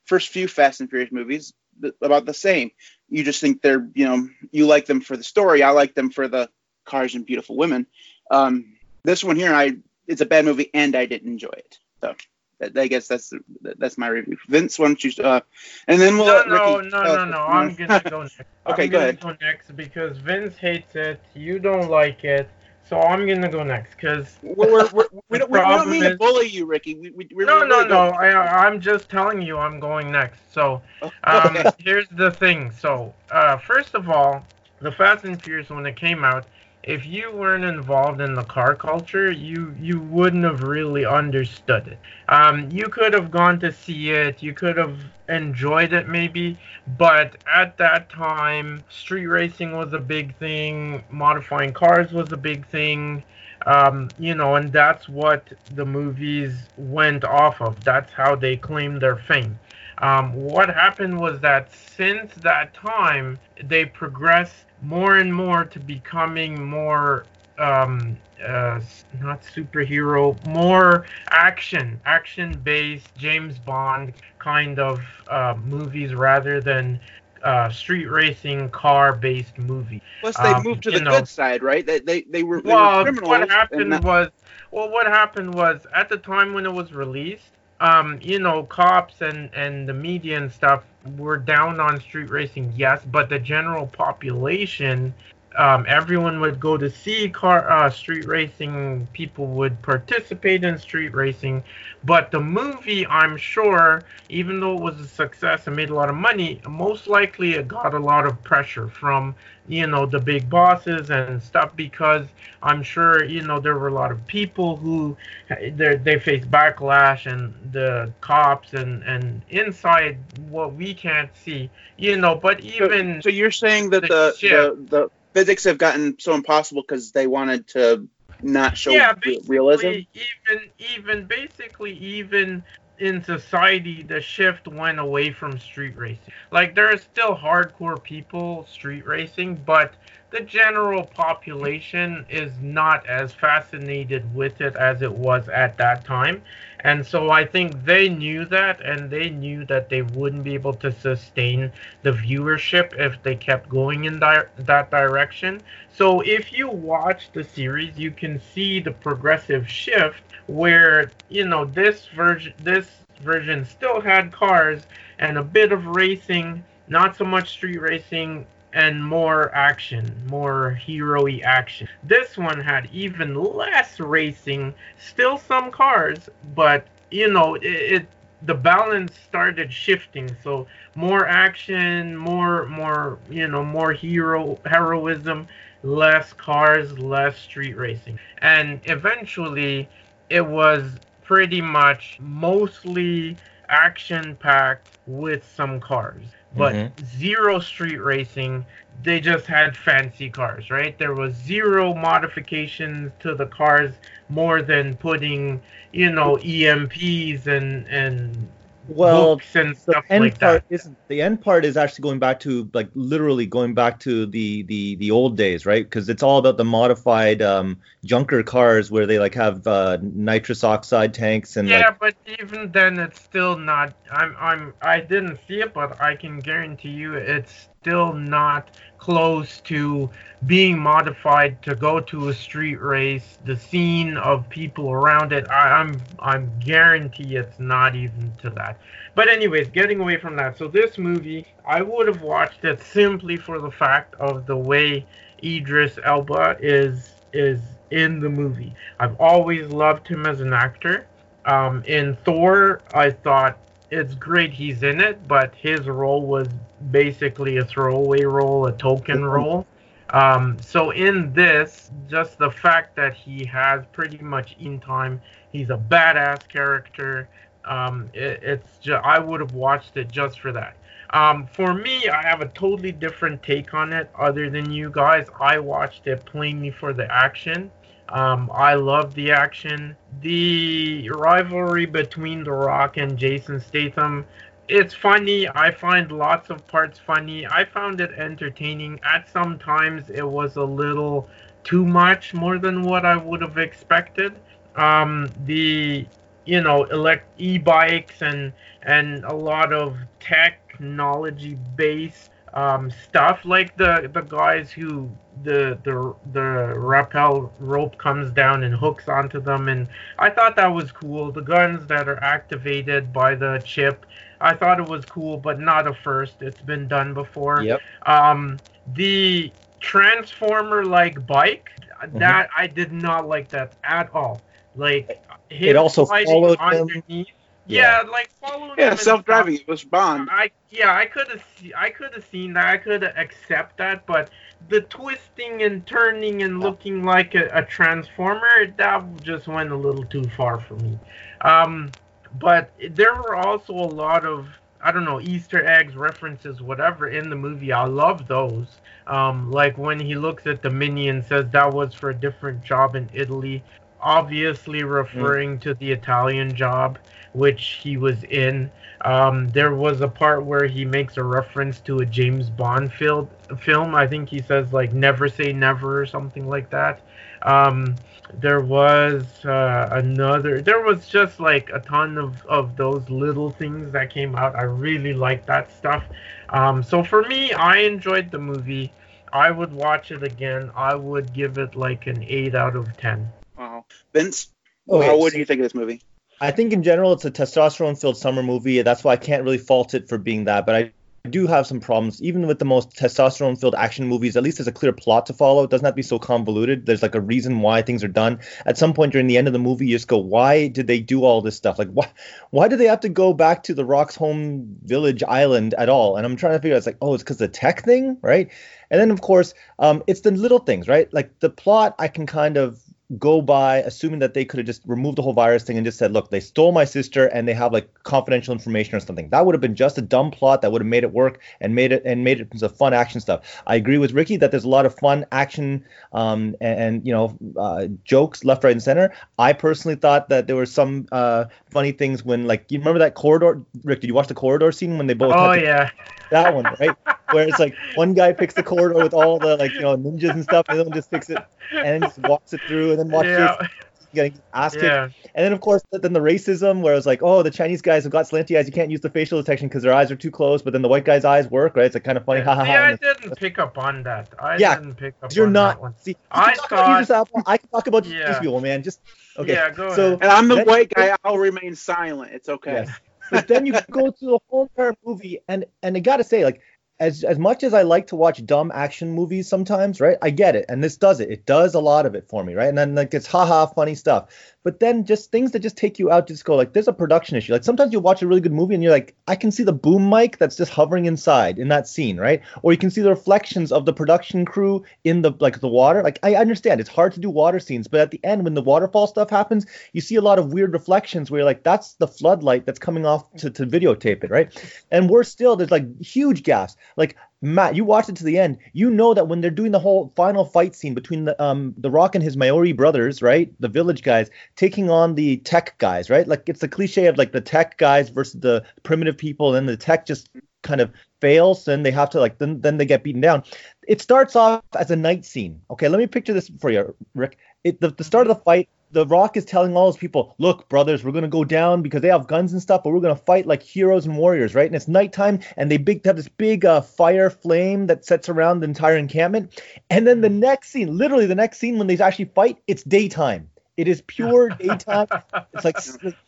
first 0.06 0.30
few 0.30 0.48
Fast 0.48 0.82
and 0.82 0.90
Furious 0.90 1.12
movies 1.12 1.54
th- 1.82 1.94
about 2.02 2.26
the 2.26 2.34
same. 2.34 2.72
You 3.10 3.24
just 3.24 3.42
think 3.42 3.62
they're 3.62 3.88
you 3.94 4.06
know 4.06 4.28
you 4.52 4.68
like 4.68 4.86
them 4.86 5.02
for 5.02 5.18
the 5.18 5.24
story. 5.24 5.64
I 5.64 5.72
like 5.72 5.96
them 5.96 6.10
for 6.10 6.28
the 6.28 6.50
cars 6.86 7.16
and 7.16 7.26
beautiful 7.26 7.56
women. 7.58 7.88
Um, 8.32 8.78
this 9.04 9.24
one 9.24 9.36
here, 9.36 9.54
I 9.54 9.78
it's 10.08 10.22
a 10.22 10.26
bad 10.26 10.46
movie 10.46 10.70
and 10.74 10.96
I 10.96 11.06
didn't 11.06 11.30
enjoy 11.30 11.54
it. 11.56 11.78
So 12.02 12.16
that, 12.60 12.78
I 12.78 12.88
guess 12.88 13.08
that's 13.08 13.30
the, 13.30 13.42
that's 13.78 13.98
my 13.98 14.08
review. 14.08 14.38
Vince, 14.48 14.78
why 14.78 14.88
don't 14.88 15.04
you? 15.04 15.24
Uh, 15.24 15.42
and 15.88 16.00
then 16.02 16.18
we'll 16.18 16.28
No, 16.28 16.34
let 16.34 16.48
no, 16.48 16.78
Ricky 16.78 16.90
no, 16.90 17.04
no, 17.04 17.26
us 17.26 17.32
no. 17.32 17.38
I'm 17.38 17.76
gonna 17.76 18.02
go 18.10 18.22
next. 18.24 18.42
Okay, 18.68 18.84
I'm 18.84 18.90
go 18.90 18.98
ahead. 19.00 19.20
go 19.22 19.36
next 19.42 19.76
because 19.76 20.18
Vince 20.18 20.58
hates 20.58 20.96
it. 20.96 21.22
You 21.36 21.60
don't 21.60 21.90
like 21.90 22.24
it, 22.24 22.50
so 22.90 23.00
I'm 23.00 23.28
gonna 23.28 23.50
go 23.50 23.62
next. 23.62 23.98
Cause 24.00 24.38
We're, 24.42 24.72
we're, 24.72 24.90
we're, 24.92 25.06
we, 25.30 25.38
don't, 25.38 25.52
we 25.52 25.60
don't 25.60 25.90
mean 25.90 26.04
to 26.04 26.16
bully 26.16 26.48
you, 26.48 26.66
Ricky. 26.66 26.96
We, 26.96 27.12
we, 27.12 27.30
we 27.36 27.46
no, 27.46 27.58
really 27.58 27.70
no, 27.70 27.84
no. 27.88 28.00
I, 28.10 28.66
I'm 28.66 28.82
just 28.82 29.10
telling 29.10 29.42
you 29.42 29.58
I'm 29.58 29.80
going 29.80 30.12
next. 30.12 30.52
So 30.52 30.82
um, 31.24 31.56
here's 31.78 32.08
the 32.10 32.32
thing. 32.32 32.72
So 32.72 33.14
uh, 33.32 33.58
first 33.58 33.94
of 33.94 34.10
all, 34.10 34.44
the 34.82 34.92
Fast 34.92 35.24
and 35.26 35.42
Furious 35.42 35.70
when 35.70 35.86
it 35.86 35.96
came 35.96 36.24
out, 36.24 36.48
if 36.84 37.06
you 37.06 37.32
weren't 37.32 37.66
involved 37.66 38.22
in 38.22 38.36
the 38.36 38.44
car 38.44 38.74
culture, 38.74 39.32
you 39.32 39.76
you 39.80 40.00
wouldn't 40.00 40.44
have 40.44 40.64
really 40.64 41.06
understood 41.06 41.88
it. 41.88 42.00
Um, 42.30 42.70
you 42.72 42.86
could 42.86 43.14
have 43.14 43.32
gone 43.32 43.60
to 43.60 43.72
see 43.72 44.12
it, 44.12 44.42
you 44.42 44.54
could 44.54 44.78
have 44.78 44.98
enjoyed 45.28 45.94
it 45.94 46.08
maybe, 46.08 46.58
but 46.98 47.36
at 47.54 47.78
that 47.78 48.10
time, 48.10 48.84
street 48.90 49.28
racing 49.28 49.74
was 49.74 49.94
a 49.94 50.00
big 50.00 50.36
thing, 50.38 51.04
modifying 51.10 51.74
cars 51.74 52.12
was 52.12 52.32
a 52.32 52.38
big 52.38 52.66
thing. 52.68 53.24
Um, 53.66 54.10
you 54.18 54.36
know, 54.36 54.56
and 54.56 54.72
that's 54.72 55.10
what 55.10 55.44
the 55.76 55.86
movies 55.86 56.70
went 56.78 57.26
off 57.26 57.62
of. 57.62 57.84
That's 57.84 58.12
how 58.14 58.36
they 58.36 58.56
claimed 58.56 59.02
their 59.02 59.18
fame. 59.18 59.60
Um, 60.00 60.34
what 60.34 60.70
happened 60.70 61.20
was 61.20 61.40
that 61.42 61.72
since 61.72 62.34
that 62.36 62.74
time, 62.74 63.40
they 63.64 63.86
progressed 63.86 64.66
more 64.82 65.18
and 65.18 65.34
more 65.34 65.66
to 65.66 65.80
becoming 65.80 66.64
more 66.70 67.26
um, 67.58 68.18
uh, 68.46 68.80
not 69.22 69.42
superhero, 69.42 70.36
more 70.48 71.06
action, 71.30 72.00
action-based 72.06 73.16
James 73.18 73.60
Bond 73.60 74.14
kind 74.40 74.80
of 74.80 75.02
uh, 75.28 75.56
movies 75.66 76.14
rather 76.14 76.62
than 76.62 77.00
uh, 77.44 77.70
street 77.70 78.06
racing 78.06 78.70
car-based 78.70 79.58
movie. 79.58 80.02
Plus, 80.22 80.38
they 80.38 80.54
Um, 80.54 80.64
moved 80.64 80.84
to 80.84 80.92
the 80.92 81.00
know- 81.00 81.12
good 81.12 81.28
side, 81.28 81.62
right? 81.64 81.86
They 81.86 82.00
they, 82.00 82.22
they 82.22 82.44
were, 82.44 82.62
they 82.62 82.76
Well, 82.76 83.06
were 83.06 83.12
what 83.22 83.50
happened 83.50 84.04
was, 84.04 84.30
well, 84.72 84.90
what 84.90 85.08
happened 85.08 85.54
was 85.54 85.86
at 85.94 86.10
the 86.10 86.18
time 86.18 86.54
when 86.54 86.66
it 86.66 86.74
was 86.74 86.94
released, 86.94 87.52
um, 87.80 88.20
you 88.22 88.40
know, 88.40 88.64
cops 88.64 89.22
and 89.22 89.50
and 89.54 89.88
the 89.88 89.94
media 89.94 90.38
and 90.38 90.52
stuff 90.52 90.84
were 91.18 91.38
down 91.38 91.80
on 91.80 92.00
street 92.02 92.30
racing, 92.30 92.74
yes, 92.76 93.02
but 93.12 93.30
the 93.30 93.40
general 93.40 93.88
population, 93.88 95.14
um, 95.60 95.86
everyone 95.90 96.42
would 96.42 96.60
go 96.60 96.78
to 96.78 96.90
see 96.90 97.30
car 97.30 97.70
uh, 97.70 97.90
street 97.92 98.26
racing. 98.28 99.08
People 99.14 99.48
would 99.48 99.82
participate 99.84 100.64
in 100.64 100.78
street 100.80 101.14
racing, 101.14 101.64
but 102.04 102.32
the 102.32 102.40
movie, 102.40 103.06
I'm 103.08 103.38
sure, 103.38 104.06
even 104.30 104.60
though 104.62 104.76
it 104.78 104.82
was 104.82 105.00
a 105.00 105.08
success 105.08 105.68
and 105.68 105.76
made 105.76 105.90
a 105.90 105.96
lot 105.96 106.10
of 106.10 106.16
money, 106.16 106.62
most 106.68 107.08
likely 107.08 107.54
it 107.54 107.68
got 107.68 107.94
a 107.94 108.00
lot 108.00 108.26
of 108.26 108.44
pressure 108.44 108.88
from 108.88 109.36
you 109.68 109.88
know 109.88 110.06
the 110.06 110.20
big 110.20 110.50
bosses 110.50 111.12
and 111.12 111.42
stuff 111.42 111.76
because 111.76 112.26
I'm 112.64 112.84
sure 112.84 113.24
you 113.24 113.42
know 113.42 113.60
there 113.60 113.78
were 113.78 113.88
a 113.90 113.94
lot 113.94 114.12
of 114.12 114.26
people 114.28 114.78
who 114.78 115.18
they 115.50 115.96
they 115.96 116.20
faced 116.20 116.50
backlash 116.50 117.32
and 117.32 117.54
the 117.72 118.12
cops 118.22 118.74
and 118.74 119.04
and 119.04 119.42
inside 119.50 120.18
what 120.50 120.74
we 120.74 120.94
can't 120.94 121.36
see 121.36 121.70
you 121.98 122.18
know 122.18 122.36
but 122.36 122.62
So, 122.68 122.90
even 122.90 123.22
so 123.22 123.30
you're 123.30 123.52
saying 123.52 123.90
that 123.92 124.08
the 124.08 124.38
the 124.48 124.76
the, 124.90 125.10
the 125.10 125.10
physics 125.34 125.64
have 125.64 125.78
gotten 125.78 126.18
so 126.20 126.34
impossible 126.34 126.82
because 126.82 127.12
they 127.12 127.28
wanted 127.28 127.68
to 127.70 128.08
not 128.42 128.78
show 128.78 128.92
yeah 128.92 129.14
re- 129.26 129.42
realism? 129.48 129.88
even 129.88 130.70
even 130.96 131.26
basically 131.26 131.94
even 131.94 132.64
in 133.00 133.24
society 133.24 134.04
the 134.04 134.20
shift 134.20 134.68
went 134.68 135.00
away 135.00 135.32
from 135.32 135.58
street 135.58 135.96
racing 135.98 136.34
like 136.52 136.76
there 136.76 136.92
are 136.92 136.98
still 136.98 137.36
hardcore 137.36 138.02
people 138.02 138.66
street 138.70 139.06
racing 139.06 139.56
but 139.66 139.94
the 140.32 140.42
general 140.42 141.04
population 141.04 142.26
is 142.30 142.52
not 142.62 143.06
as 143.08 143.34
fascinated 143.34 144.34
with 144.36 144.62
it 144.62 144.76
as 144.76 145.02
it 145.02 145.12
was 145.12 145.48
at 145.50 145.78
that 145.78 146.04
time 146.06 146.42
and 146.82 147.06
so 147.06 147.30
i 147.30 147.46
think 147.46 147.84
they 147.86 148.08
knew 148.10 148.46
that 148.46 148.80
and 148.82 149.10
they 149.10 149.30
knew 149.30 149.66
that 149.66 149.90
they 149.90 150.02
wouldn't 150.02 150.44
be 150.44 150.54
able 150.54 150.74
to 150.74 150.92
sustain 150.92 151.72
the 152.04 152.12
viewership 152.12 152.94
if 152.98 153.22
they 153.24 153.36
kept 153.36 153.70
going 153.70 154.06
in 154.06 154.20
di- 154.20 154.46
that 154.58 154.90
direction. 154.92 155.62
So 155.92 156.22
if 156.22 156.52
you 156.54 156.70
watch 156.70 157.32
the 157.34 157.44
series, 157.44 157.98
you 157.98 158.12
can 158.12 158.40
see 158.40 158.80
the 158.80 158.92
progressive 158.92 159.68
shift 159.70 160.24
where 160.48 161.12
you 161.30 161.46
know 161.46 161.66
this 161.66 162.08
version 162.08 162.54
this 162.60 163.04
version 163.22 163.66
still 163.66 164.02
had 164.02 164.32
cars 164.32 164.84
and 165.20 165.38
a 165.38 165.44
bit 165.44 165.72
of 165.72 165.86
racing, 165.86 166.64
not 166.88 167.16
so 167.16 167.26
much 167.26 167.50
street 167.50 167.78
racing 167.80 168.46
and 168.74 169.04
more 169.04 169.54
action, 169.56 170.16
more 170.28 170.72
hero-y 170.72 171.42
action. 171.44 171.88
This 172.04 172.38
one 172.38 172.60
had 172.60 172.90
even 172.92 173.36
less 173.36 174.00
racing, 174.00 174.74
still 174.98 175.38
some 175.38 175.72
cars, 175.72 176.30
but 176.56 176.86
you 177.12 177.32
know 177.32 177.56
it, 177.56 177.64
it 177.66 178.08
the 178.44 178.54
balance 178.54 179.14
started 179.28 179.74
shifting. 179.74 180.36
So 180.44 180.68
more 180.96 181.28
action, 181.28 182.16
more 182.16 182.68
more 182.68 183.20
you 183.30 183.48
know 183.48 183.64
more 183.64 183.92
hero 183.92 184.60
heroism 184.66 185.48
less 185.84 186.34
cars, 186.34 186.98
less 187.00 187.38
street 187.38 187.78
racing. 187.78 188.20
And 188.42 188.82
eventually, 188.86 189.88
it 190.30 190.46
was 190.46 190.92
pretty 191.24 191.62
much 191.62 192.18
mostly 192.20 193.38
action 193.70 194.36
packed 194.38 194.88
with 195.08 195.44
some 195.46 195.80
cars, 195.80 196.24
but 196.56 196.76
Mhm. 196.76 196.92
zero 197.04 197.60
street 197.60 197.98
racing. 198.00 198.66
They 199.04 199.20
just 199.22 199.46
had 199.48 199.76
fancy 199.78 200.30
cars, 200.30 200.70
right? 200.70 200.98
There 200.98 201.14
was 201.14 201.34
zero 201.34 201.94
modifications 201.96 203.12
to 203.20 203.36
the 203.36 203.46
cars 203.48 203.94
more 204.30 204.62
than 204.62 204.96
putting, 204.98 205.62
you 205.94 206.12
know, 206.12 206.38
EMPs 206.44 207.48
and 207.48 207.88
and 207.88 208.50
Well, 208.90 209.38
the 209.38 210.04
end 210.10 210.24
like 210.24 210.40
part 210.40 210.64
that. 210.70 210.74
isn't 210.74 210.98
the 211.08 211.22
end 211.22 211.42
part 211.42 211.66
is 211.66 211.78
actually 211.78 212.04
going 212.04 212.20
back 212.20 212.40
to 212.42 212.70
like 212.74 212.90
literally 212.94 213.46
going 213.46 213.74
back 213.74 214.00
to 214.02 214.26
the 214.26 214.64
the 214.64 214.96
the 214.96 215.12
old 215.12 215.38
days 215.38 215.66
right 215.66 215.84
because 215.84 216.10
it's 216.10 216.24
all 216.24 216.40
about 216.40 216.58
the 216.58 216.66
modified 216.66 217.42
um 217.42 217.80
junker 218.04 218.44
cars 218.44 218.92
where 218.92 219.06
they 219.06 219.20
like 219.20 219.36
have 219.36 219.66
uh 219.68 219.98
nitrous 220.02 220.64
oxide 220.64 221.14
tanks 221.14 221.56
and 221.58 221.70
yeah, 221.70 221.88
like 221.88 222.00
but 222.00 222.16
even 222.42 222.72
then, 222.72 223.00
it's 223.00 223.22
still 223.22 223.58
not. 223.58 223.94
I'm. 224.12 224.36
I'm. 224.40 224.74
I 224.82 225.00
didn't 225.00 225.40
see 225.48 225.62
it, 225.62 225.74
but 225.74 226.02
I 226.02 226.16
can 226.16 226.40
guarantee 226.40 226.90
you, 226.90 227.14
it's 227.14 227.69
still 227.82 228.12
not 228.12 228.72
close 228.98 229.62
to 229.62 230.10
being 230.48 230.78
modified 230.78 231.62
to 231.62 231.74
go 231.76 232.02
to 232.02 232.28
a 232.28 232.34
street 232.34 232.76
race. 232.82 233.38
The 233.46 233.56
scene 233.56 234.18
of 234.18 234.50
people 234.50 234.92
around 234.92 235.32
it, 235.32 235.50
I, 235.50 235.80
I'm. 235.80 236.02
I'm 236.20 236.52
guarantee 236.60 237.38
it's 237.38 237.58
not 237.58 237.96
even 237.96 238.34
to 238.42 238.50
that. 238.52 238.78
But 239.16 239.30
anyways, 239.30 239.70
getting 239.70 240.02
away 240.02 240.18
from 240.18 240.36
that. 240.36 240.58
So 240.58 240.68
this 240.68 240.98
movie, 240.98 241.46
I 241.66 241.82
would 241.82 242.08
have 242.08 242.22
watched 242.22 242.66
it 242.66 242.82
simply 242.82 243.38
for 243.38 243.62
the 243.62 243.72
fact 243.72 244.14
of 244.16 244.46
the 244.46 244.58
way 244.58 245.06
Idris 245.42 245.98
Elba 246.04 246.58
is 246.60 247.14
is 247.32 247.62
in 247.92 248.20
the 248.20 248.30
movie. 248.30 248.74
I've 249.00 249.16
always 249.22 249.72
loved 249.72 250.06
him 250.06 250.26
as 250.26 250.42
an 250.42 250.52
actor. 250.54 251.08
Um, 251.46 251.84
in 251.86 252.18
Thor, 252.26 252.82
I 252.94 253.10
thought 253.10 253.58
it's 253.90 254.16
great 254.16 254.52
he's 254.52 254.84
in 254.84 255.00
it, 255.00 255.26
but 255.30 255.56
his 255.56 255.88
role 255.88 256.26
was 256.26 256.50
basically 256.92 257.58
a 257.58 257.66
throwaway 257.66 258.24
role, 258.24 258.68
a 258.68 258.72
token 258.74 259.26
role. 259.36 259.66
Um, 260.12 260.58
so 260.60 260.92
in 260.92 261.32
this, 261.34 261.92
just 262.10 262.38
the 262.40 262.50
fact 262.50 262.96
that 262.96 263.14
he 263.14 263.46
has 263.46 263.84
pretty 263.92 264.18
much 264.18 264.56
in 264.60 264.80
time, 264.80 265.22
he's 265.52 265.70
a 265.70 265.78
badass 265.78 266.48
character. 266.48 267.30
Um, 267.66 268.10
it, 268.14 268.42
it's 268.42 268.78
just, 268.80 269.04
I 269.06 269.20
would 269.20 269.40
have 269.40 269.54
watched 269.54 269.98
it 269.98 270.12
just 270.12 270.40
for 270.40 270.52
that. 270.54 270.76
Um, 271.12 271.48
for 271.48 271.74
me, 271.74 272.08
I 272.08 272.22
have 272.22 272.42
a 272.42 272.48
totally 272.50 272.92
different 272.92 273.42
take 273.42 273.74
on 273.74 273.94
it. 273.94 274.10
Other 274.18 274.50
than 274.50 274.72
you 274.72 274.92
guys, 274.92 275.28
I 275.40 275.60
watched 275.60 276.08
it 276.08 276.24
plainly 276.26 276.72
for 276.72 276.94
the 276.94 277.12
action. 277.12 277.72
Um, 278.10 278.50
I 278.54 278.74
love 278.74 279.14
the 279.14 279.32
action. 279.32 279.96
The 280.22 281.10
rivalry 281.12 281.86
between 281.86 282.44
The 282.44 282.52
Rock 282.52 282.98
and 282.98 283.18
Jason 283.18 283.60
Statham, 283.60 284.26
it's 284.70 284.94
funny. 284.94 285.48
I 285.50 285.72
find 285.72 286.12
lots 286.12 286.50
of 286.50 286.66
parts 286.68 287.00
funny. 287.00 287.46
I 287.48 287.66
found 287.66 288.00
it 288.00 288.12
entertaining. 288.12 289.00
At 289.04 289.28
some 289.30 289.58
times, 289.58 290.10
it 290.10 290.28
was 290.28 290.56
a 290.56 290.64
little 290.64 291.28
too 291.64 291.86
much, 291.86 292.34
more 292.34 292.60
than 292.60 292.84
what 292.84 293.06
I 293.06 293.18
would 293.18 293.42
have 293.42 293.58
expected. 293.58 294.36
Um, 294.76 295.30
the 295.46 296.08
you 296.46 296.62
know 296.62 296.86
elect 296.86 297.28
e-bikes 297.38 298.22
and 298.22 298.54
and 298.84 299.26
a 299.26 299.36
lot 299.36 299.74
of 299.74 299.98
technology 300.20 301.58
based 301.76 302.32
um, 302.54 302.90
stuff 302.90 303.42
like 303.46 303.76
the 303.78 304.10
the 304.14 304.22
guys 304.22 304.72
who 304.72 305.10
the 305.44 305.78
the 305.84 306.16
the 306.34 306.74
rappel 306.78 307.52
rope 307.60 307.98
comes 307.98 308.32
down 308.32 308.64
and 308.64 308.74
hooks 308.74 309.08
onto 309.08 309.40
them 309.40 309.68
and 309.68 309.88
I 310.18 310.30
thought 310.30 310.56
that 310.56 310.68
was 310.68 310.92
cool 310.92 311.32
the 311.32 311.42
guns 311.42 311.86
that 311.88 312.08
are 312.10 312.22
activated 312.24 313.14
by 313.14 313.36
the 313.36 313.62
chip 313.66 314.06
I 314.42 314.56
thought 314.56 314.80
it 314.80 314.88
was 314.88 315.06
cool 315.06 315.38
but 315.38 315.60
not 315.60 315.88
a 315.88 315.94
first 315.94 316.42
it's 316.42 316.62
been 316.62 316.88
done 316.88 317.14
before 317.14 317.64
yep 317.64 317.82
um 318.06 318.60
the 318.96 319.52
transformer 319.80 320.84
like 320.84 321.26
bike 321.26 321.70
that 322.16 322.50
I 322.56 322.68
did 322.68 322.92
not 322.92 323.28
like 323.28 323.50
that 323.52 323.74
at 323.84 324.14
all 324.14 324.42
like 324.76 325.20
it 325.50 325.76
also 325.76 326.06
sliding 326.06 326.28
followed 326.28 326.60
him. 326.60 326.88
underneath 326.88 327.28
yeah, 327.70 328.04
like 328.12 328.32
following 328.42 328.74
Yeah, 328.78 328.96
self-driving. 328.96 329.56
It 329.56 329.68
was 329.68 329.84
Bond. 329.84 330.28
I 330.32 330.52
yeah, 330.70 330.96
I 330.96 331.06
could 331.06 331.30
have 331.30 331.46
I 331.78 331.90
could 331.92 332.14
have 332.14 332.26
seen 332.26 332.54
that. 332.54 332.66
I 332.66 332.78
could 332.78 333.04
accept 333.04 333.78
that, 333.78 334.06
but 334.08 334.32
the 334.70 334.82
twisting 334.82 335.62
and 335.62 335.86
turning 335.86 336.42
and 336.42 336.60
looking 336.62 337.06
like 337.06 337.36
a, 337.36 337.50
a 337.54 337.64
transformer 337.64 338.74
that 338.78 339.22
just 339.22 339.48
went 339.48 339.72
a 339.72 339.76
little 339.76 340.04
too 340.04 340.28
far 340.36 340.60
for 340.60 340.76
me. 340.78 340.98
Um, 341.42 341.92
but 342.34 342.72
there 342.92 343.16
were 343.16 343.36
also 343.36 343.74
a 343.74 343.92
lot 344.04 344.26
of 344.26 344.48
I 344.82 344.92
don't 344.92 345.06
know 345.06 345.20
Easter 345.22 345.66
eggs, 345.66 345.96
references, 345.96 346.62
whatever 346.62 347.10
in 347.10 347.30
the 347.30 347.36
movie. 347.36 347.72
I 347.74 347.86
love 347.86 348.28
those. 348.28 348.80
Um, 349.08 349.52
like 349.52 349.78
when 349.78 350.00
he 350.00 350.16
looks 350.16 350.46
at 350.48 350.62
the 350.62 350.70
minion, 350.70 351.22
says 351.24 351.50
that 351.52 351.74
was 351.74 351.94
for 351.94 352.10
a 352.12 352.14
different 352.16 352.64
job 352.64 352.96
in 352.96 353.10
Italy. 353.14 353.64
obviously 354.02 354.84
referring 354.84 355.60
to 355.60 355.74
the 355.76 355.92
Italian 355.92 356.54
job, 356.56 356.98
which 357.34 357.80
he 357.84 357.98
was 357.98 358.24
in. 358.26 358.72
Um, 359.02 359.50
there 359.50 359.76
was 359.76 360.02
a 360.02 360.08
part 360.08 360.46
where 360.46 360.66
he 360.68 360.86
makes 360.86 361.18
a 361.18 361.24
reference 361.24 361.80
to 361.82 362.00
a 362.00 362.06
James 362.06 362.50
Bond 362.50 362.92
fil- 362.94 363.30
film. 363.60 363.96
I 363.96 364.08
think 364.08 364.30
he 364.30 364.42
says 364.42 364.72
like 364.74 364.94
"Never 364.94 365.28
Say 365.30 365.52
Never" 365.54 366.00
or 366.02 366.06
something 366.06 366.48
like 366.48 366.70
that. 366.70 367.02
Um, 367.42 367.96
there 368.34 368.62
was 368.62 369.24
uh, 369.46 369.90
another. 369.92 370.62
There 370.62 370.82
was 370.82 371.08
just 371.08 371.40
like 371.40 371.70
a 371.74 371.80
ton 371.80 372.18
of 372.18 372.46
of 372.46 372.76
those 372.76 373.10
little 373.10 373.50
things 373.50 373.92
that 373.92 374.12
came 374.12 374.36
out. 374.36 374.56
I 374.56 374.64
really 374.64 375.14
liked 375.14 375.48
that 375.48 375.72
stuff. 375.72 376.04
Um, 376.50 376.84
so 376.84 377.04
for 377.04 377.24
me, 377.24 377.52
I 377.54 377.78
enjoyed 377.78 378.32
the 378.32 378.40
movie. 378.40 378.92
I 379.34 379.52
would 379.52 379.74
watch 379.74 380.12
it 380.12 380.24
again. 380.24 380.72
I 380.76 380.96
would 380.96 381.34
give 381.34 381.58
it 381.58 381.76
like 381.76 382.08
an 382.08 382.24
eight 382.24 382.56
out 382.56 382.76
of 382.76 382.96
ten. 382.98 383.30
Wow. 383.58 383.86
Vince, 384.14 384.50
Okay, 384.90 385.08
how, 385.08 385.18
what 385.18 385.34
do 385.34 385.40
you 385.40 385.46
think 385.46 385.60
of 385.60 385.64
this 385.64 385.76
movie? 385.76 386.02
I 386.42 386.52
think 386.52 386.74
in 386.74 386.84
general 386.84 387.14
it's 387.14 387.26
a 387.26 387.32
testosterone-filled 387.32 388.18
summer 388.18 388.42
movie. 388.42 388.82
That's 388.82 389.04
why 389.04 389.14
I 389.14 389.18
can't 389.18 389.44
really 389.44 389.58
fault 389.58 389.94
it 389.94 390.08
for 390.08 390.18
being 390.18 390.46
that. 390.46 390.66
But 390.66 390.76
I 390.76 390.92
do 391.30 391.48
have 391.48 391.68
some 391.68 391.80
problems, 391.80 392.22
even 392.22 392.48
with 392.48 392.60
the 392.60 392.66
most 392.66 392.92
testosterone-filled 392.92 393.76
action 393.76 394.08
movies. 394.08 394.38
At 394.38 394.44
least 394.44 394.58
there's 394.58 394.68
a 394.68 394.72
clear 394.72 394.94
plot 394.94 395.26
to 395.26 395.34
follow. 395.34 395.64
It 395.64 395.70
doesn't 395.70 395.86
have 395.86 395.94
to 395.94 395.98
be 395.98 396.02
so 396.02 396.20
convoluted. 396.20 396.86
There's 396.86 397.02
like 397.02 397.16
a 397.16 397.22
reason 397.22 397.62
why 397.62 397.82
things 397.82 398.04
are 398.04 398.08
done. 398.10 398.40
At 398.66 398.78
some 398.78 398.94
point 398.94 399.12
during 399.12 399.28
the 399.28 399.38
end 399.38 399.48
of 399.48 399.54
the 399.54 399.60
movie, 399.60 399.88
you 399.88 399.96
just 399.96 400.08
go, 400.08 400.18
"Why 400.18 400.68
did 400.68 400.88
they 400.88 401.00
do 401.00 401.24
all 401.24 401.42
this 401.42 401.56
stuff? 401.56 401.78
Like, 401.78 401.90
why, 401.90 402.08
why 402.52 402.68
do 402.68 402.76
they 402.76 402.86
have 402.86 403.02
to 403.02 403.10
go 403.10 403.34
back 403.34 403.64
to 403.64 403.74
the 403.74 403.86
Rock's 403.86 404.16
home 404.16 404.78
village 404.84 405.24
island 405.24 405.74
at 405.76 405.90
all?" 405.90 406.16
And 406.16 406.26
I'm 406.26 406.36
trying 406.36 406.54
to 406.54 406.60
figure 406.60 406.76
out. 406.76 406.80
It's 406.80 406.88
like, 406.88 406.98
oh, 407.02 407.14
it's 407.14 407.24
because 407.24 407.38
the 407.38 407.48
tech 407.48 407.84
thing, 407.84 408.18
right? 408.22 408.50
And 408.90 409.00
then 409.00 409.12
of 409.12 409.22
course, 409.22 409.54
um, 409.78 410.04
it's 410.08 410.22
the 410.22 410.32
little 410.32 410.60
things, 410.60 410.88
right? 410.88 411.14
Like 411.14 411.40
the 411.40 411.50
plot, 411.50 411.96
I 412.00 412.08
can 412.08 412.26
kind 412.26 412.58
of 412.58 412.82
go 413.18 413.42
by 413.42 413.78
assuming 413.78 414.20
that 414.20 414.36
they 414.36 414.46
could 414.46 414.60
have 414.60 414.68
just 414.68 414.84
removed 414.86 415.18
the 415.18 415.22
whole 415.24 415.34
virus 415.34 415.64
thing 415.64 415.78
and 415.78 415.86
just 415.86 415.98
said, 415.98 416.12
look, 416.12 416.30
they 416.30 416.40
stole 416.40 416.72
my 416.72 416.86
sister 416.86 417.26
and 417.28 417.48
they 417.48 417.54
have 417.56 417.74
like 417.74 417.92
confidential 418.04 418.54
information 418.54 418.96
or 418.96 419.00
something. 419.00 419.30
That 419.30 419.46
would 419.46 419.56
have 419.56 419.62
been 419.62 419.76
just 419.76 419.98
a 419.98 420.02
dumb 420.02 420.30
plot 420.30 420.62
that 420.62 420.72
would 420.72 420.82
have 420.82 420.88
made 420.88 421.04
it 421.04 421.12
work 421.12 421.42
and 421.60 421.74
made 421.74 421.92
it 421.92 422.04
and 422.06 422.24
made 422.24 422.40
it 422.40 422.48
some 422.56 422.70
fun 422.70 422.94
action 422.94 423.20
stuff. 423.20 423.62
I 423.66 423.76
agree 423.76 423.98
with 423.98 424.12
Ricky 424.12 424.38
that 424.38 424.52
there's 424.52 424.64
a 424.64 424.70
lot 424.70 424.86
of 424.86 424.94
fun 425.00 425.26
action 425.32 425.86
um, 426.14 426.56
and, 426.62 426.80
and 426.80 427.08
you 427.08 427.14
know 427.14 427.38
uh, 427.58 427.88
jokes 428.04 428.44
left, 428.44 428.64
right, 428.64 428.72
and 428.72 428.84
center. 428.84 429.12
I 429.40 429.54
personally 429.54 429.96
thought 429.96 430.30
that 430.30 430.46
there 430.46 430.56
were 430.56 430.68
some 430.68 431.08
uh, 431.12 431.46
funny 431.72 431.92
things 431.92 432.24
when 432.24 432.46
like 432.46 432.66
you 432.70 432.78
remember 432.78 433.00
that 433.00 433.16
corridor. 433.16 433.64
Rick, 433.84 434.02
did 434.02 434.08
you 434.08 434.14
watch 434.14 434.28
the 434.28 434.36
corridor 434.36 434.72
scene 434.72 434.98
when 434.98 435.08
they 435.08 435.16
both? 435.16 435.34
Oh 435.36 435.54
yeah, 435.54 435.90
that 436.30 436.54
one, 436.54 436.76
right? 436.80 436.96
Where 437.32 437.48
it's 437.48 437.60
like 437.60 437.76
one 437.96 438.14
guy 438.14 438.34
picks 438.34 438.54
the 438.54 438.64
corridor 438.64 439.04
with 439.04 439.14
all 439.14 439.40
the 439.40 439.58
like 439.58 439.74
you 439.74 439.82
know 439.82 439.96
ninjas 439.98 440.32
and 440.32 440.44
stuff, 440.44 440.66
and 440.70 440.80
then 440.80 440.92
just 440.92 441.12
picks 441.12 441.30
it 441.30 441.38
and 441.74 442.04
just 442.04 442.20
walks 442.20 442.54
it 442.54 442.62
through, 442.68 442.92
and 442.92 443.00
then 443.00 443.10
watches 443.10 443.32
yeah, 443.38 443.68
getting 444.14 444.40
ass 444.54 444.74
kicked. 444.74 444.84
yeah. 444.86 445.10
And 445.36 445.46
then 445.46 445.54
of 445.54 445.62
course 445.62 445.84
then 445.92 446.14
the 446.14 446.20
racism, 446.20 446.82
where 446.82 446.96
it's 446.96 447.06
like, 447.06 447.22
oh, 447.22 447.44
the 447.44 447.52
Chinese 447.52 447.82
guys 447.82 448.04
have 448.04 448.12
got 448.12 448.26
slanty 448.26 448.58
eyes, 448.58 448.66
you 448.66 448.74
can't 448.74 448.90
use 448.90 449.02
the 449.02 449.10
facial 449.10 449.40
detection 449.40 449.68
because 449.68 449.84
their 449.84 449.94
eyes 449.94 450.10
are 450.12 450.16
too 450.16 450.32
close, 450.32 450.62
but 450.64 450.74
then 450.74 450.82
the 450.82 450.88
white 450.88 451.06
guy's 451.06 451.24
eyes 451.24 451.48
work, 451.50 451.76
right? 451.76 451.86
It's 451.86 451.94
like 451.96 452.04
kind 452.04 452.18
of 452.18 452.26
funny, 452.26 452.42
ha 452.42 452.56
ha 452.56 452.64
See, 452.66 452.72
I 452.72 452.96
didn't 452.96 453.38
pick 453.38 453.60
up 453.60 453.78
on 453.78 454.02
that. 454.04 454.34
I 454.40 454.58
Yeah, 454.58 454.76
didn't 454.80 454.96
pick 454.96 455.14
up 455.22 455.34
You're 455.36 455.46
on 455.48 455.54
not. 455.54 455.76
that 455.76 455.82
one. 455.82 455.94
See, 455.98 456.12
you 456.12 456.16
I 456.32 456.46
can 456.54 456.56
talk 456.56 456.72
about 456.72 456.92
Idris 456.96 457.08
thought- 457.10 457.30
Elba, 457.36 457.50
I 457.50 457.58
can 457.58 457.70
talk 457.70 457.88
about 457.88 458.06
Yeah. 458.06 458.30
these 458.32 458.40
people, 458.40 458.60
man. 458.62 458.82
Just 458.82 459.02
okay. 459.38 459.54
Yeah, 459.54 459.70
go 459.70 459.94
so, 459.94 460.06
ahead. 460.14 460.24
And 460.24 460.32
I'm 460.32 460.48
the 460.48 460.56
Then- 460.56 460.66
white 460.66 460.90
guy. 460.94 461.16
I'll 461.24 461.38
remain 461.38 461.76
silent. 461.76 462.32
It's 462.34 462.50
okay. 462.50 462.86
Yes. 462.88 462.90
But 463.32 463.48
then 463.48 463.68
you 463.68 463.74
go 463.92 464.10
through 464.10 464.30
the 464.32 464.40
whole 464.50 464.64
entire 464.64 464.96
movie, 465.06 465.40
and 465.48 465.64
and 465.84 465.96
I 465.96 466.00
gotta 466.00 466.24
say, 466.24 466.44
like, 466.44 466.62
as 467.00 467.24
as 467.24 467.40
much 467.40 467.64
as 467.64 467.74
I 467.74 467.84
like 467.84 468.08
to 468.08 468.16
watch 468.16 468.46
dumb 468.46 468.72
action 468.74 469.12
movies 469.12 469.48
sometimes, 469.48 470.02
right? 470.02 470.18
I 470.22 470.30
get 470.30 470.56
it, 470.56 470.66
and 470.68 470.84
this 470.84 470.98
does 470.98 471.20
it. 471.20 471.32
It 471.32 471.46
does 471.46 471.74
a 471.74 471.80
lot 471.80 472.06
of 472.06 472.16
it 472.16 472.28
for 472.28 472.44
me, 472.44 472.54
right? 472.54 472.68
And 472.68 472.78
then 472.78 472.96
like 472.96 473.14
it's 473.14 473.28
haha 473.28 473.68
funny 473.68 473.96
stuff. 473.96 474.30
But 474.64 474.82
then 474.82 475.06
just 475.06 475.32
things 475.32 475.52
that 475.52 475.60
just 475.60 475.78
take 475.78 476.00
you 476.00 476.12
out, 476.12 476.28
just 476.28 476.44
go 476.44 476.56
like, 476.56 476.74
there's 476.74 476.90
a 476.90 476.94
production 476.94 477.38
issue. 477.38 477.54
Like 477.54 477.64
sometimes 477.64 477.94
you 477.94 478.02
watch 478.02 478.22
a 478.22 478.28
really 478.28 478.42
good 478.42 478.52
movie 478.52 478.74
and 478.74 478.84
you're 478.84 478.92
like, 478.92 479.16
I 479.26 479.36
can 479.38 479.52
see 479.52 479.64
the 479.64 479.72
boom 479.72 480.10
mic 480.10 480.38
that's 480.38 480.58
just 480.58 480.72
hovering 480.72 481.06
inside 481.06 481.58
in 481.58 481.70
that 481.70 481.88
scene, 481.88 482.18
right? 482.18 482.42
Or 482.62 482.74
you 482.74 482.78
can 482.78 482.92
see 482.92 483.02
the 483.02 483.10
reflections 483.10 483.72
of 483.72 483.86
the 483.86 483.94
production 483.94 484.44
crew 484.44 484.84
in 485.06 485.22
the 485.22 485.32
like 485.40 485.62
the 485.62 485.70
water. 485.70 486.04
Like 486.04 486.20
I 486.24 486.36
understand 486.36 486.82
it's 486.82 486.90
hard 486.90 487.14
to 487.14 487.22
do 487.22 487.30
water 487.30 487.60
scenes, 487.60 487.88
but 487.88 488.02
at 488.02 488.12
the 488.12 488.20
end 488.24 488.44
when 488.44 488.54
the 488.54 488.62
waterfall 488.62 489.08
stuff 489.08 489.30
happens, 489.30 489.66
you 489.94 490.02
see 490.02 490.16
a 490.16 490.22
lot 490.22 490.40
of 490.40 490.52
weird 490.52 490.74
reflections 490.74 491.32
where 491.32 491.40
you're 491.40 491.46
like, 491.46 491.64
that's 491.64 491.94
the 491.94 492.08
floodlight 492.08 492.66
that's 492.66 492.80
coming 492.80 493.06
off 493.06 493.32
to, 493.38 493.50
to 493.50 493.66
videotape 493.66 494.26
it, 494.26 494.30
right? 494.30 494.52
And 494.92 495.10
we're 495.10 495.24
still 495.24 495.56
there's 495.56 495.72
like 495.72 496.02
huge 496.02 496.44
gaps. 496.44 496.76
Like 496.98 497.16
Matt, 497.42 497.76
you 497.76 497.86
watched 497.86 498.10
it 498.10 498.16
to 498.18 498.24
the 498.24 498.38
end. 498.38 498.58
You 498.74 498.90
know 498.90 499.14
that 499.14 499.28
when 499.28 499.42
they're 499.42 499.50
doing 499.50 499.72
the 499.72 499.80
whole 499.80 500.12
final 500.16 500.46
fight 500.46 500.76
scene 500.76 500.94
between 500.94 501.26
the 501.26 501.42
um 501.42 501.74
the 501.78 501.92
Rock 501.92 502.16
and 502.16 502.24
his 502.24 502.38
Maori 502.38 502.74
brothers, 502.74 503.22
right, 503.22 503.52
the 503.60 503.68
village 503.68 504.04
guys 504.04 504.30
taking 504.56 504.90
on 504.90 505.16
the 505.16 505.38
tech 505.38 505.78
guys, 505.78 506.10
right? 506.10 506.28
Like 506.28 506.50
it's 506.50 506.62
the 506.62 506.68
cliche 506.68 507.08
of 507.08 507.18
like 507.18 507.32
the 507.32 507.42
tech 507.42 507.78
guys 507.78 508.10
versus 508.10 508.42
the 508.42 508.64
primitive 508.84 509.18
people, 509.18 509.56
and 509.56 509.68
the 509.68 509.78
tech 509.78 510.06
just 510.06 510.30
kind 510.62 510.82
of 510.82 510.92
fails, 511.22 511.68
and 511.68 511.86
they 511.86 511.92
have 511.92 512.10
to 512.12 512.20
like 512.20 512.38
then 512.38 512.62
then 512.62 512.78
they 512.78 512.86
get 512.86 513.04
beaten 513.04 513.22
down. 513.22 513.44
It 513.88 514.02
starts 514.02 514.36
off 514.36 514.64
as 514.78 514.92
a 514.92 514.96
night 514.96 515.26
scene. 515.26 515.62
Okay, 515.72 515.88
let 515.88 516.00
me 516.00 516.08
picture 516.08 516.34
this 516.34 516.50
for 516.60 516.70
you, 516.70 516.96
Rick. 517.16 517.38
It, 517.64 517.82
the, 517.82 517.90
the 517.90 518.04
start 518.04 518.28
of 518.28 518.38
the 518.38 518.44
fight 518.44 518.70
the 518.92 519.06
Rock 519.06 519.38
is 519.38 519.46
telling 519.46 519.76
all 519.76 519.88
his 519.88 519.98
people, 519.98 520.34
"Look, 520.38 520.68
brothers, 520.70 521.04
we're 521.04 521.12
gonna 521.12 521.28
go 521.28 521.44
down 521.44 521.82
because 521.82 522.02
they 522.02 522.08
have 522.08 522.28
guns 522.28 522.54
and 522.54 522.62
stuff, 522.62 522.84
but 522.84 522.92
we're 522.92 523.00
gonna 523.00 523.16
fight 523.16 523.46
like 523.46 523.62
heroes 523.62 524.06
and 524.06 524.18
warriors, 524.18 524.56
right?" 524.56 524.66
And 524.66 524.76
it's 524.76 524.88
nighttime, 524.88 525.40
and 525.58 525.70
they 525.70 525.78
big 525.78 526.06
have 526.06 526.16
this 526.16 526.28
big 526.28 526.66
uh, 526.66 526.82
fire 526.82 527.30
flame 527.30 527.88
that 527.88 528.06
sets 528.06 528.30
around 528.30 528.60
the 528.60 528.68
entire 528.68 528.98
encampment. 528.98 529.62
And 529.90 530.08
then 530.08 530.22
the 530.22 530.30
next 530.30 530.70
scene, 530.70 530.98
literally 530.98 531.26
the 531.26 531.36
next 531.36 531.60
scene 531.60 531.78
when 531.78 531.88
they 531.88 531.98
actually 531.98 532.32
fight, 532.36 532.58
it's 532.68 532.84
daytime. 532.84 533.50
It 533.80 533.88
is 533.88 534.02
pure 534.02 534.50
daytime. 534.60 535.08
It's 535.54 535.64
like 535.64 535.78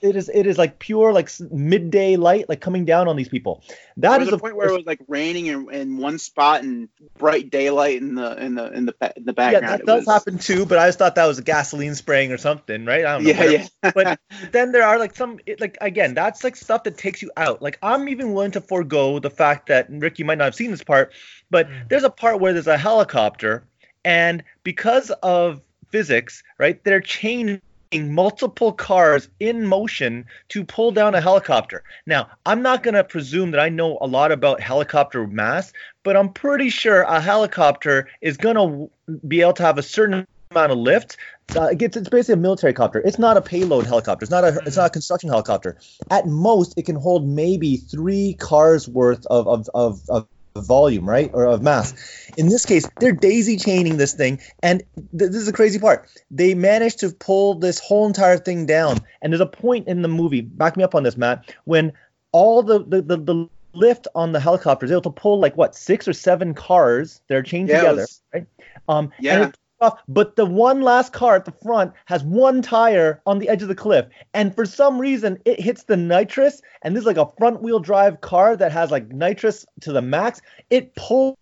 it 0.02 0.16
is 0.16 0.30
it 0.34 0.46
is 0.48 0.58
like 0.58 0.80
pure 0.80 1.12
like 1.12 1.30
midday 1.52 2.16
light 2.16 2.48
like 2.48 2.62
coming 2.62 2.86
down 2.86 3.08
on 3.08 3.16
these 3.18 3.28
people. 3.30 3.62
There 3.98 4.10
That 4.10 4.20
was 4.20 4.28
is 4.30 4.32
a 4.32 4.36
of 4.36 4.42
point 4.42 4.56
where 4.56 4.70
it 4.70 4.78
was 4.78 4.86
like 4.86 5.02
raining 5.08 5.48
in, 5.48 5.70
in 5.72 5.98
one 5.98 6.18
spot 6.18 6.64
and 6.64 6.88
bright 7.18 7.50
daylight 7.50 7.98
in 7.98 8.16
the 8.16 8.42
in 8.44 8.56
the 8.56 8.72
in 8.72 8.86
the 8.86 8.96
ba- 9.00 9.14
in 9.18 9.26
the 9.26 9.34
background. 9.34 9.64
yeah, 9.66 9.72
that 9.72 9.80
It 9.82 9.86
does 9.86 10.06
was- 10.06 10.14
happen 10.16 10.38
too. 10.38 10.66
But 10.66 10.78
I 10.78 10.88
just 10.88 10.98
thought 11.00 11.16
that 11.16 11.26
was 11.26 11.40
a 11.40 11.44
gasoline 11.44 11.96
spraying 11.96 12.32
or 12.32 12.38
something, 12.38 12.86
right? 12.86 13.06
I 13.06 13.14
don't 13.18 13.24
know. 13.26 13.30
Yeah, 13.32 13.38
whatever. 13.44 13.68
yeah. 13.84 13.92
but 13.94 14.20
then 14.54 14.72
there 14.72 14.84
are 14.84 14.98
like 14.98 15.16
some 15.16 15.40
it, 15.46 15.60
like 15.60 15.78
again 15.82 16.14
that's 16.14 16.44
like 16.44 16.56
stuff 16.56 16.84
that 16.84 16.98
takes 16.98 17.22
you 17.22 17.30
out 17.38 17.62
like 17.62 17.78
i'm 17.82 18.08
even 18.08 18.34
willing 18.34 18.52
to 18.52 18.62
forego 18.62 19.20
the 19.20 19.30
fact 19.30 19.68
that 19.68 19.90
and 19.90 20.02
rick 20.02 20.20
you 20.20 20.26
might 20.26 20.38
not 20.38 20.46
have 20.46 20.56
seen 20.56 20.72
this 20.72 20.84
part 20.84 21.12
but 21.50 21.68
Mm. 21.68 21.90
there's 21.90 22.04
a 22.04 22.10
part 22.10 22.40
where 22.40 22.54
there's 22.54 22.68
a 22.68 22.78
helicopter 22.78 23.64
and 24.06 24.44
because 24.64 25.12
of 25.24 25.62
physics 25.92 26.44
right 26.58 26.84
they're 26.84 27.02
chaining 27.02 27.62
multiple 27.94 28.72
cars 28.72 29.28
in 29.40 29.66
motion 29.66 30.26
to 30.48 30.64
pull 30.64 30.92
down 30.92 31.14
a 31.14 31.22
helicopter 31.22 31.84
now 32.06 32.28
i'm 32.46 32.62
not 32.62 32.84
going 32.84 32.94
to 32.94 33.04
presume 33.04 33.52
that 33.52 33.60
i 33.60 33.70
know 33.70 33.98
a 34.02 34.08
lot 34.08 34.32
about 34.32 34.62
helicopter 34.62 35.28
mass 35.28 35.74
but 36.04 36.16
i'm 36.16 36.32
pretty 36.32 36.70
sure 36.70 37.02
a 37.02 37.20
helicopter 37.20 38.08
is 38.22 38.38
going 38.38 38.56
to 38.56 39.20
be 39.28 39.42
able 39.42 39.54
to 39.54 39.64
have 39.64 39.78
a 39.78 39.84
certain 39.84 40.26
amount 40.52 40.72
of 40.72 40.78
lift 40.78 41.18
uh, 41.56 41.68
it's, 41.80 41.98
it's 41.98 42.10
basically 42.10 42.34
a 42.34 42.38
military 42.38 42.74
copter. 42.74 43.00
It's 43.00 43.20
not 43.20 43.38
a 43.38 43.42
payload 43.42 43.86
helicopter. 43.86 44.24
It's 44.24 44.32
not 44.32 44.44
a 44.44 44.62
it's 44.66 44.78
not 44.78 44.88
a 44.88 44.90
construction 44.90 45.30
helicopter. 45.30 45.78
At 46.10 46.28
most, 46.28 46.74
it 46.78 46.86
can 46.86 46.96
hold 46.96 47.28
maybe 47.28 47.78
three 47.78 48.36
cars 48.36 48.88
worth 48.88 49.26
of 49.28 49.48
of, 49.48 49.70
of, 49.74 50.02
of 50.10 50.28
volume, 50.62 51.10
right, 51.10 51.30
or 51.34 51.46
of 51.46 51.62
mass. 51.62 51.94
In 52.38 52.50
this 52.50 52.66
case, 52.66 52.88
they're 53.00 53.12
daisy 53.12 53.58
chaining 53.58 53.98
this 53.98 54.14
thing, 54.14 54.40
and 54.64 54.84
th- 54.96 55.32
this 55.32 55.36
is 55.36 55.46
the 55.48 55.54
crazy 55.54 55.80
part. 55.80 56.08
They 56.30 56.54
managed 56.54 57.00
to 57.00 57.10
pull 57.10 57.56
this 57.56 57.80
whole 57.80 58.08
entire 58.08 58.38
thing 58.38 58.66
down. 58.66 59.02
And 59.22 59.32
there's 59.34 59.42
a 59.42 59.46
point 59.46 59.88
in 59.88 60.02
the 60.02 60.08
movie. 60.08 60.42
Back 60.42 60.78
me 60.78 60.84
up 60.84 60.96
on 60.96 61.04
this, 61.04 61.18
Matt. 61.18 61.54
When 61.66 61.94
all 62.32 62.64
the 62.64 62.80
the, 62.84 63.02
the, 63.02 63.18
the 63.18 63.50
lift 63.74 64.08
on 64.16 64.32
the 64.34 64.40
helicopter 64.40 64.86
is 64.86 64.92
able 64.92 65.02
to 65.02 65.10
pull 65.10 65.40
like 65.40 65.56
what 65.56 65.76
six 65.76 66.08
or 66.08 66.14
seven 66.14 66.54
cars. 66.54 67.22
They're 67.28 67.42
chained 67.44 67.70
Yeah, 67.70 67.78
together, 67.78 68.02
was- 68.02 68.22
right? 68.34 68.46
Um, 68.88 69.06
and 69.06 69.24
Yeah. 69.26 69.48
it 69.48 69.56
off, 69.82 70.00
but 70.08 70.36
the 70.36 70.46
one 70.46 70.82
last 70.82 71.12
car 71.14 71.36
at 71.36 71.46
the 71.46 71.52
front 71.52 71.94
has 72.06 72.24
one 72.24 72.62
tire 72.62 73.22
on 73.26 73.40
the 73.40 73.50
edge 73.50 73.62
of 73.62 73.68
the 73.68 73.76
cliff, 73.76 74.06
and 74.34 74.56
for 74.56 74.66
some 74.66 75.00
reason 75.00 75.40
it 75.46 75.60
hits 75.60 75.84
the 75.84 75.98
nitrous, 75.98 76.62
and 76.84 76.96
this 76.96 77.02
is 77.02 77.08
like 77.08 77.18
a 77.18 77.30
front 77.38 77.62
wheel 77.62 77.80
drive 77.80 78.22
car 78.22 78.56
that 78.56 78.72
has 78.72 78.92
like 78.92 79.10
nitrous 79.10 79.66
to 79.82 79.92
the 79.92 80.02
max. 80.02 80.42
It 80.70 80.94
pulls 80.96 81.36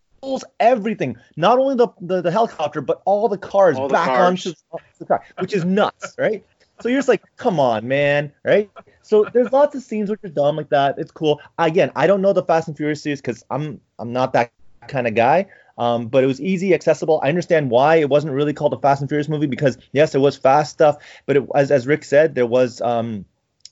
everything, 0.60 1.18
not 1.36 1.60
only 1.60 1.76
the 1.76 1.90
the, 2.02 2.22
the 2.22 2.32
helicopter, 2.32 2.82
but 2.82 3.02
all 3.06 3.28
the 3.28 3.38
cars 3.38 3.78
All 3.78 3.88
the 3.88 3.94
back 3.94 4.08
cars. 4.08 4.28
onto 4.28 4.54
the 5.00 5.06
car, 5.06 5.24
which 5.40 5.54
is 5.54 5.66
nuts, 5.66 6.16
right? 6.18 6.44
So 6.82 6.88
you're 6.88 7.00
just 7.00 7.10
like, 7.10 7.24
come 7.36 7.60
on, 7.60 7.88
man, 7.90 8.32
right? 8.46 8.70
So 9.02 9.26
there's 9.34 9.52
lots 9.52 9.76
of 9.76 9.84
scenes 9.84 10.10
which 10.10 10.24
are 10.24 10.30
dumb 10.30 10.56
like 10.56 10.70
that. 10.70 10.98
It's 10.98 11.12
cool. 11.12 11.42
Again, 11.58 11.92
I 11.96 12.08
don't 12.08 12.22
know 12.22 12.32
the 12.32 12.44
Fast 12.44 12.70
and 12.70 12.78
Furious 12.78 13.04
series 13.04 13.20
because 13.20 13.44
I'm 13.50 13.82
I'm 13.98 14.14
not 14.14 14.32
that 14.34 14.52
kind 14.88 15.06
of 15.08 15.14
guy. 15.14 15.48
Um, 15.80 16.08
but 16.08 16.24
it 16.24 16.28
was 16.28 16.42
easy, 16.42 16.74
accessible. 16.74 17.22
I 17.24 17.30
understand 17.30 17.72
why 17.72 17.96
it 17.96 18.10
wasn't 18.10 18.34
really 18.34 18.54
called 18.54 18.74
a 18.74 18.78
Fast 18.80 19.02
and 19.02 19.10
Furious 19.10 19.30
movie 19.30 19.48
because 19.48 19.78
yes, 19.94 20.14
it 20.14 20.20
was 20.20 20.36
fast 20.38 20.72
stuff, 20.74 20.98
but 21.26 21.38
it, 21.38 21.44
as 21.56 21.72
as 21.72 21.88
Rick 21.88 22.04
said, 22.04 22.36
there 22.36 22.46
was 22.46 22.82
um, 22.82 23.26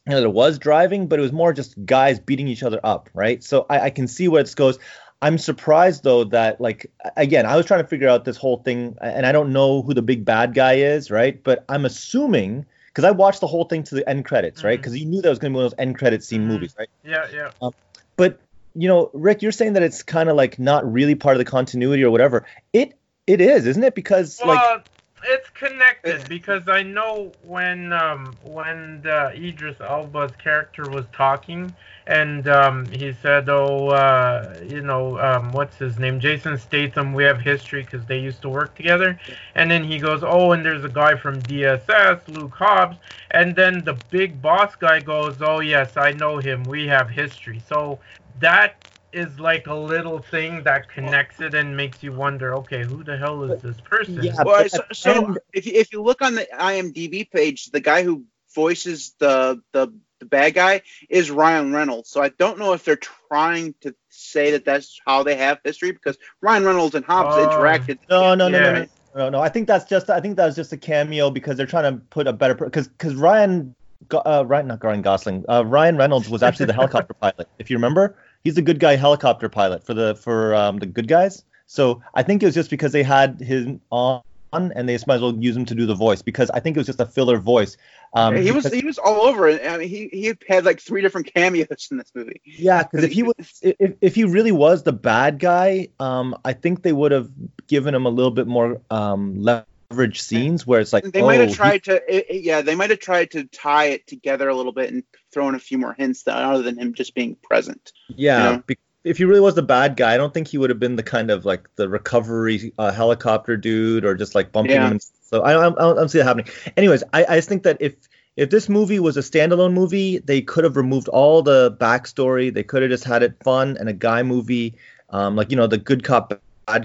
you 0.08 0.14
know, 0.14 0.22
there 0.22 0.30
was 0.30 0.58
driving, 0.58 1.08
but 1.08 1.20
it 1.20 1.22
was 1.22 1.34
more 1.34 1.52
just 1.52 1.76
guys 1.86 2.18
beating 2.18 2.48
each 2.48 2.64
other 2.64 2.80
up, 2.84 3.10
right? 3.14 3.44
So 3.44 3.66
I, 3.70 3.80
I 3.82 3.90
can 3.90 4.08
see 4.08 4.30
where 4.30 4.42
this 4.42 4.56
goes. 4.56 4.80
I'm 5.22 5.38
surprised 5.38 6.04
though 6.04 6.24
that 6.26 6.62
like 6.62 6.90
again, 7.18 7.46
I 7.46 7.58
was 7.58 7.66
trying 7.66 7.84
to 7.84 7.88
figure 7.88 8.08
out 8.08 8.24
this 8.24 8.38
whole 8.38 8.58
thing, 8.58 8.96
and 9.02 9.26
I 9.26 9.34
don't 9.34 9.52
know 9.52 9.82
who 9.82 9.94
the 9.94 10.02
big 10.02 10.24
bad 10.24 10.54
guy 10.54 10.76
is, 10.76 11.12
right? 11.12 11.44
But 11.44 11.66
I'm 11.68 11.86
assuming 11.86 12.66
because 12.88 13.04
I 13.04 13.12
watched 13.12 13.42
the 13.42 13.48
whole 13.48 13.66
thing 13.66 13.84
to 13.84 13.96
the 13.96 14.08
end 14.10 14.26
credits, 14.26 14.64
right? 14.64 14.80
Mhm. 14.80 14.82
Because 14.82 14.98
you 14.98 15.06
knew 15.06 15.22
that 15.22 15.30
was 15.30 15.40
going 15.40 15.52
to 15.52 15.56
be 15.56 15.58
one 15.58 15.66
of 15.66 15.72
those 15.72 15.80
end 15.80 15.98
credit 15.98 16.24
scene 16.24 16.44
Mhm. 16.44 16.48
movies, 16.48 16.76
right? 16.80 16.90
Yeah, 17.04 17.26
yeah. 17.34 17.70
But 18.16 18.40
you 18.78 18.88
know, 18.88 19.10
Rick, 19.14 19.42
you're 19.42 19.52
saying 19.52 19.74
that 19.74 19.84
it's 19.84 20.04
kind 20.04 20.30
of 20.30 20.36
like 20.36 20.60
not 20.60 20.92
really 20.92 21.16
part 21.16 21.36
of 21.36 21.40
the 21.40 21.46
continuity 21.46 22.04
or 22.04 22.12
whatever. 22.12 22.46
It 22.74 22.94
it 23.26 23.42
is, 23.42 23.66
isn't 23.66 23.84
it? 23.84 23.96
Because 23.96 24.40
Well, 24.44 24.56
like 24.56 24.86
it's 25.24 25.50
connected 25.50 26.30
because 26.30 26.68
I 26.68 26.84
know 26.84 27.34
when 27.42 27.92
um, 27.92 28.36
when 28.44 29.02
the 29.02 29.32
Idris 29.36 29.78
Elba's 29.82 30.32
character 30.38 30.90
was 30.90 31.06
talking, 31.12 31.76
and 32.06 32.48
um, 32.48 32.86
he 32.92 33.14
said, 33.14 33.50
"Oh, 33.50 33.90
uh, 33.90 34.60
you 34.68 34.82
know, 34.82 35.18
um, 35.20 35.52
what's 35.52 35.78
his 35.78 35.98
name? 35.98 36.20
Jason 36.20 36.58
Statham. 36.58 37.14
We 37.14 37.24
have 37.24 37.40
history 37.40 37.82
because 37.82 38.06
they 38.06 38.20
used 38.20 38.44
to 38.44 38.50
work 38.50 38.76
together." 38.76 39.20
And 39.56 39.72
then 39.72 39.84
he 39.84 39.98
goes, 39.98 40.24
"Oh, 40.24 40.52
and 40.52 40.64
there's 40.64 40.84
a 40.84 40.90
guy 40.90 41.16
from 41.16 41.42
DSS, 41.42 42.28
Luke 42.28 42.54
Hobbs." 42.54 42.98
And 43.32 43.56
then 43.56 43.84
the 43.84 43.98
big 44.12 44.40
boss 44.40 44.76
guy 44.76 45.00
goes, 45.00 45.42
"Oh, 45.42 45.62
yes, 45.62 45.98
I 45.98 46.12
know 46.12 46.38
him. 46.38 46.64
We 46.64 46.86
have 46.88 47.10
history." 47.10 47.60
So 47.68 48.00
that 48.42 48.76
is 49.14 49.40
like 49.40 49.68
a 49.68 49.74
little 49.74 50.20
thing 50.20 50.64
that 50.64 50.90
connects 50.92 51.40
it 51.40 51.56
and 51.56 51.76
makes 51.76 52.04
you 52.04 52.12
wonder, 52.12 52.54
okay, 52.56 52.84
who 52.84 53.04
the 53.04 53.18
hell 53.18 53.44
is 53.44 53.62
this 53.62 53.80
person? 53.82 54.22
Yeah, 54.24 54.34
Well, 54.44 54.64
but 54.64 54.72
so, 54.72 54.84
so 54.92 55.38
if 55.54 55.66
you, 55.66 55.74
if 55.76 55.92
you 55.94 56.02
look 56.02 56.22
on 56.22 56.36
the 56.36 56.48
IMDb 56.54 57.30
page, 57.30 57.66
the 57.68 57.80
guy 57.80 58.04
who 58.04 58.26
voices 58.54 59.16
the 59.20 59.62
the 59.74 59.94
the 60.20 60.26
bad 60.26 60.56
guy 60.56 60.82
is 61.10 61.30
Ryan 61.30 61.74
Reynolds. 61.74 62.10
So 62.10 62.24
I 62.24 62.30
don't 62.30 62.58
know 62.58 62.74
if 62.74 62.84
they're 62.84 63.00
trying 63.30 63.76
to 63.82 63.94
say 64.10 64.52
that 64.52 64.66
that's 64.66 65.00
how 65.06 65.22
they 65.24 65.36
have 65.36 65.60
history 65.64 65.92
because 65.92 66.18
Ryan 66.42 66.66
Reynolds 66.66 66.96
and 66.96 67.06
Hobbs 67.06 67.36
Oh. 67.38 67.48
interacted. 67.48 68.00
No, 68.10 68.34
no, 68.34 68.48
no, 68.50 68.58
Yeah. 68.58 68.72
no, 68.72 68.80
no, 68.80 68.88
no, 69.16 69.30
no. 69.30 69.42
I 69.42 69.50
think 69.50 69.68
that's 69.68 69.86
just. 69.86 70.10
I 70.10 70.20
think 70.20 70.38
that 70.38 70.46
was 70.48 70.56
just 70.56 70.74
a 70.74 70.78
cameo 70.78 71.30
because 71.30 71.56
they're 71.56 71.68
trying 71.68 71.94
to 71.94 72.02
put 72.06 72.28
a 72.28 72.34
better. 72.34 72.56
Because 72.56 72.88
because 72.88 73.14
Ryan, 73.16 73.76
uh, 74.12 74.44
Ryan, 74.48 74.68
not 74.68 74.84
Ryan 74.84 75.02
Gosling. 75.04 75.46
Uh, 75.48 75.64
Ryan 75.66 75.98
Reynolds 75.98 76.28
was 76.30 76.42
actually 76.44 76.66
the 76.66 76.74
helicopter 76.82 77.14
pilot. 77.14 77.48
If 77.60 77.70
you 77.70 77.78
remember, 77.78 78.18
he's 78.44 78.58
a 78.58 78.62
good 78.62 78.80
guy 78.80 78.96
helicopter 78.96 79.50
pilot 79.50 79.86
for 79.86 79.94
the 79.94 80.16
for 80.16 80.56
um, 80.56 80.78
the 80.78 80.86
good 80.86 81.08
guys. 81.08 81.44
So 81.66 82.02
I 82.14 82.24
think 82.24 82.44
it 82.44 82.46
was 82.46 82.56
just 82.56 82.70
because 82.70 82.92
they 82.92 83.04
had 83.04 83.42
him 83.42 83.82
on 83.92 84.22
and 84.54 84.88
they 84.88 84.94
just 84.96 85.08
might 85.08 85.16
as 85.16 85.22
well 85.22 85.36
use 85.36 85.56
him 85.56 85.66
to 85.66 85.76
do 85.76 85.86
the 85.86 85.96
voice 85.96 86.22
because 86.22 86.50
I 86.50 86.60
think 86.60 86.78
it 86.78 86.80
was 86.80 86.88
just 86.88 87.02
a 87.02 87.06
filler 87.06 87.38
voice. 87.38 87.78
Um, 88.14 88.36
he 88.36 88.52
was 88.52 88.72
he 88.72 88.86
was 88.86 88.98
all 88.98 89.22
over 89.22 89.48
it. 89.48 89.62
I 89.68 89.78
mean, 89.78 89.90
he 89.90 90.08
he 90.12 90.34
had 90.48 90.66
like 90.66 90.80
three 90.80 91.02
different 91.02 91.34
cameos 91.34 91.88
in 91.92 91.98
this 91.98 92.12
movie. 92.16 92.42
Yeah, 92.46 92.84
because 92.84 93.04
if 93.04 93.12
he 93.12 93.24
was, 93.24 93.36
if, 93.62 93.96
if 94.00 94.16
he 94.16 94.24
really 94.24 94.54
was 94.54 94.84
the 94.84 94.94
bad 94.94 95.40
guy, 95.40 95.90
um, 96.00 96.36
I 96.46 96.54
think 96.54 96.82
they 96.82 96.94
would 96.94 97.12
have 97.12 97.30
given 97.68 97.94
him 97.94 98.06
a 98.06 98.10
little 98.10 98.32
bit 98.32 98.48
more 98.48 98.82
um 98.90 99.44
leverage 99.90 100.22
scenes 100.22 100.66
where 100.66 100.80
it's 100.80 100.94
like 100.94 101.04
They 101.04 101.22
might 101.22 101.42
oh, 101.42 101.48
have 101.48 101.56
tried 101.56 101.84
to, 101.86 101.96
it, 101.96 102.26
it- 102.30 102.44
yeah, 102.44 102.62
they 102.62 102.76
might 102.76 102.90
have 102.90 103.00
tried 103.00 103.32
to 103.32 103.46
tie 103.46 103.88
it 103.88 104.08
together 104.08 104.48
a 104.50 104.56
little 104.56 104.72
bit 104.72 104.94
and 104.94 105.04
throw 105.38 105.48
in 105.50 105.54
a 105.56 105.60
few 105.60 105.78
more 105.78 105.94
hints 105.94 106.24
that, 106.24 106.36
other 106.44 106.64
than 106.64 106.78
him 106.80 106.96
just 106.96 107.14
being 107.14 107.36
present. 107.44 107.92
yeah. 108.08 108.52
Yeah. 108.54 108.58
be- 108.66 108.78
if 109.04 109.20
he 109.20 109.24
really 109.26 109.40
was 109.40 109.56
the 109.56 109.62
bad 109.62 109.96
guy, 109.96 110.16
I 110.16 110.18
don't 110.18 110.34
think 110.34 110.48
he 110.50 110.58
would 110.58 110.70
have 110.70 110.80
been 110.80 110.96
the 110.98 111.04
kind 111.04 111.32
of 111.32 111.46
like 111.46 111.70
the 111.78 111.88
recovery 111.88 112.74
uh, 112.78 112.92
helicopter 112.92 113.56
dude 113.56 114.04
or 114.04 114.16
just 114.16 114.36
like 114.36 114.52
bumping 114.52 114.76
Yeah. 114.76 114.90
him. 114.90 115.00
So 115.22 115.44
I, 115.44 115.54
I, 115.54 115.68
I 115.68 115.94
don't 115.94 116.10
see 116.10 116.18
that 116.18 116.26
happening. 116.26 116.48
Anyways, 116.76 117.04
I, 117.14 117.24
I 117.30 117.36
just 117.36 117.48
think 117.48 117.64
that 117.64 117.78
if 117.80 117.94
if 118.36 118.50
this 118.50 118.68
movie 118.68 119.00
was 119.00 119.16
a 119.16 119.22
standalone 119.22 119.74
movie, 119.74 120.18
they 120.18 120.42
could 120.42 120.64
have 120.66 120.76
removed 120.76 121.08
all 121.08 121.42
the 121.42 121.72
backstory. 121.80 122.54
They 122.54 122.64
could 122.64 122.82
have 122.82 122.92
just 122.92 123.04
had 123.06 123.24
it 123.24 123.42
fun 123.44 123.78
and 123.80 123.88
a 123.88 123.94
guy 123.94 124.24
movie, 124.24 124.76
um, 125.12 125.36
like 125.38 125.52
you 125.52 125.56
know 125.58 125.68
the 125.68 125.78
good 125.78 126.04
cop 126.04 126.34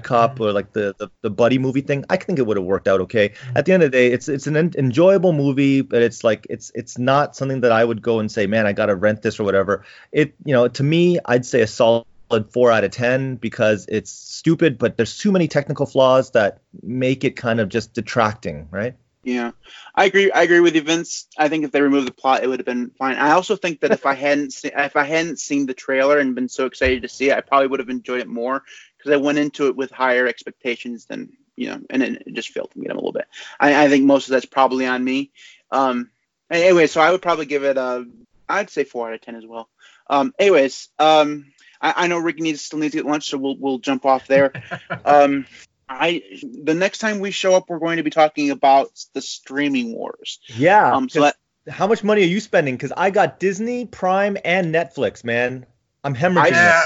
cop 0.03 0.35
mm-hmm. 0.35 0.43
or 0.43 0.51
like 0.51 0.73
the, 0.73 0.95
the 0.97 1.09
the 1.21 1.29
buddy 1.29 1.57
movie 1.57 1.81
thing. 1.81 2.05
I 2.09 2.17
think 2.17 2.39
it 2.39 2.47
would 2.47 2.57
have 2.57 2.65
worked 2.65 2.87
out 2.87 3.01
okay. 3.01 3.29
Mm-hmm. 3.29 3.57
At 3.57 3.65
the 3.65 3.73
end 3.73 3.83
of 3.83 3.91
the 3.91 3.97
day, 3.97 4.07
it's 4.11 4.29
it's 4.29 4.47
an 4.47 4.55
en- 4.55 4.73
enjoyable 4.77 5.33
movie, 5.33 5.81
but 5.81 6.01
it's 6.01 6.23
like 6.23 6.47
it's 6.49 6.71
it's 6.73 6.97
not 6.97 7.35
something 7.35 7.61
that 7.61 7.71
I 7.71 7.83
would 7.83 8.01
go 8.01 8.19
and 8.19 8.31
say, 8.31 8.47
man, 8.47 8.65
I 8.65 8.73
gotta 8.73 8.95
rent 8.95 9.21
this 9.21 9.39
or 9.39 9.43
whatever. 9.43 9.85
It 10.11 10.33
you 10.45 10.53
know 10.53 10.67
to 10.67 10.83
me, 10.83 11.19
I'd 11.25 11.45
say 11.45 11.61
a 11.61 11.67
solid 11.67 12.05
four 12.49 12.71
out 12.71 12.83
of 12.83 12.91
ten 12.91 13.35
because 13.35 13.85
it's 13.89 14.11
stupid, 14.11 14.77
but 14.77 14.97
there's 14.97 15.17
too 15.17 15.31
many 15.31 15.47
technical 15.47 15.85
flaws 15.85 16.31
that 16.31 16.59
make 16.81 17.23
it 17.23 17.35
kind 17.35 17.59
of 17.59 17.69
just 17.69 17.93
detracting, 17.93 18.67
right? 18.71 18.95
Yeah, 19.25 19.51
I 19.95 20.05
agree. 20.05 20.31
I 20.31 20.41
agree 20.41 20.59
with 20.59 20.75
you, 20.75 20.81
Vince. 20.81 21.27
I 21.37 21.47
think 21.47 21.63
if 21.63 21.71
they 21.71 21.81
removed 21.81 22.07
the 22.07 22.13
plot, 22.13 22.43
it 22.43 22.47
would 22.47 22.59
have 22.59 22.65
been 22.65 22.89
fine. 22.89 23.15
I 23.15 23.31
also 23.31 23.55
think 23.55 23.79
that 23.79 23.91
if 23.91 24.05
I 24.05 24.15
hadn't 24.15 24.51
seen, 24.51 24.71
if 24.75 24.97
I 24.97 25.05
hadn't 25.05 25.39
seen 25.39 25.65
the 25.65 25.73
trailer 25.73 26.19
and 26.19 26.35
been 26.35 26.49
so 26.49 26.65
excited 26.65 27.03
to 27.03 27.07
see 27.07 27.29
it, 27.29 27.37
I 27.37 27.39
probably 27.39 27.67
would 27.67 27.79
have 27.79 27.89
enjoyed 27.89 28.19
it 28.19 28.27
more 28.27 28.63
because 29.03 29.19
I 29.19 29.21
went 29.21 29.37
into 29.37 29.67
it 29.67 29.75
with 29.75 29.91
higher 29.91 30.27
expectations 30.27 31.05
than 31.05 31.33
you 31.55 31.67
know, 31.67 31.81
and 31.89 32.01
then 32.01 32.15
it 32.25 32.33
just 32.33 32.49
failed 32.49 32.71
to 32.71 32.79
meet 32.79 32.87
them 32.87 32.97
a 32.97 32.99
little 32.99 33.11
bit. 33.11 33.27
I, 33.59 33.85
I 33.85 33.89
think 33.89 34.05
most 34.05 34.27
of 34.27 34.31
that's 34.31 34.45
probably 34.45 34.87
on 34.87 35.03
me. 35.03 35.31
Um, 35.71 36.09
anyway, 36.49 36.87
so 36.87 36.99
I 37.01 37.11
would 37.11 37.21
probably 37.21 37.45
give 37.45 37.63
it 37.63 37.77
a, 37.77 38.05
I'd 38.49 38.69
say 38.69 38.83
four 38.83 39.07
out 39.07 39.13
of 39.13 39.21
ten 39.21 39.35
as 39.35 39.45
well. 39.45 39.69
Um, 40.09 40.33
anyways, 40.39 40.89
um, 40.97 41.53
I, 41.79 41.93
I 41.95 42.07
know 42.07 42.17
Ricky 42.17 42.41
needs 42.41 42.61
still 42.61 42.79
needs 42.79 42.93
to 42.93 42.97
get 42.97 43.05
lunch, 43.05 43.29
so 43.29 43.37
we'll 43.37 43.57
we'll 43.57 43.79
jump 43.79 44.05
off 44.05 44.27
there. 44.27 44.53
um, 45.05 45.45
I 45.87 46.23
the 46.41 46.73
next 46.73 46.99
time 46.99 47.19
we 47.19 47.31
show 47.31 47.55
up, 47.55 47.69
we're 47.69 47.79
going 47.79 47.97
to 47.97 48.03
be 48.03 48.09
talking 48.09 48.49
about 48.49 48.89
the 49.13 49.21
streaming 49.21 49.93
wars. 49.93 50.39
Yeah. 50.47 50.95
Um, 50.95 51.09
so 51.09 51.21
that, 51.21 51.35
how 51.67 51.87
much 51.87 52.03
money 52.03 52.21
are 52.21 52.25
you 52.27 52.39
spending? 52.39 52.75
Because 52.75 52.93
I 52.95 53.09
got 53.09 53.39
Disney, 53.39 53.85
Prime, 53.85 54.37
and 54.43 54.73
Netflix, 54.73 55.23
man. 55.23 55.65
I'm 56.03 56.15
hemorrhaging. 56.15 56.51
Yeah. 56.51 56.83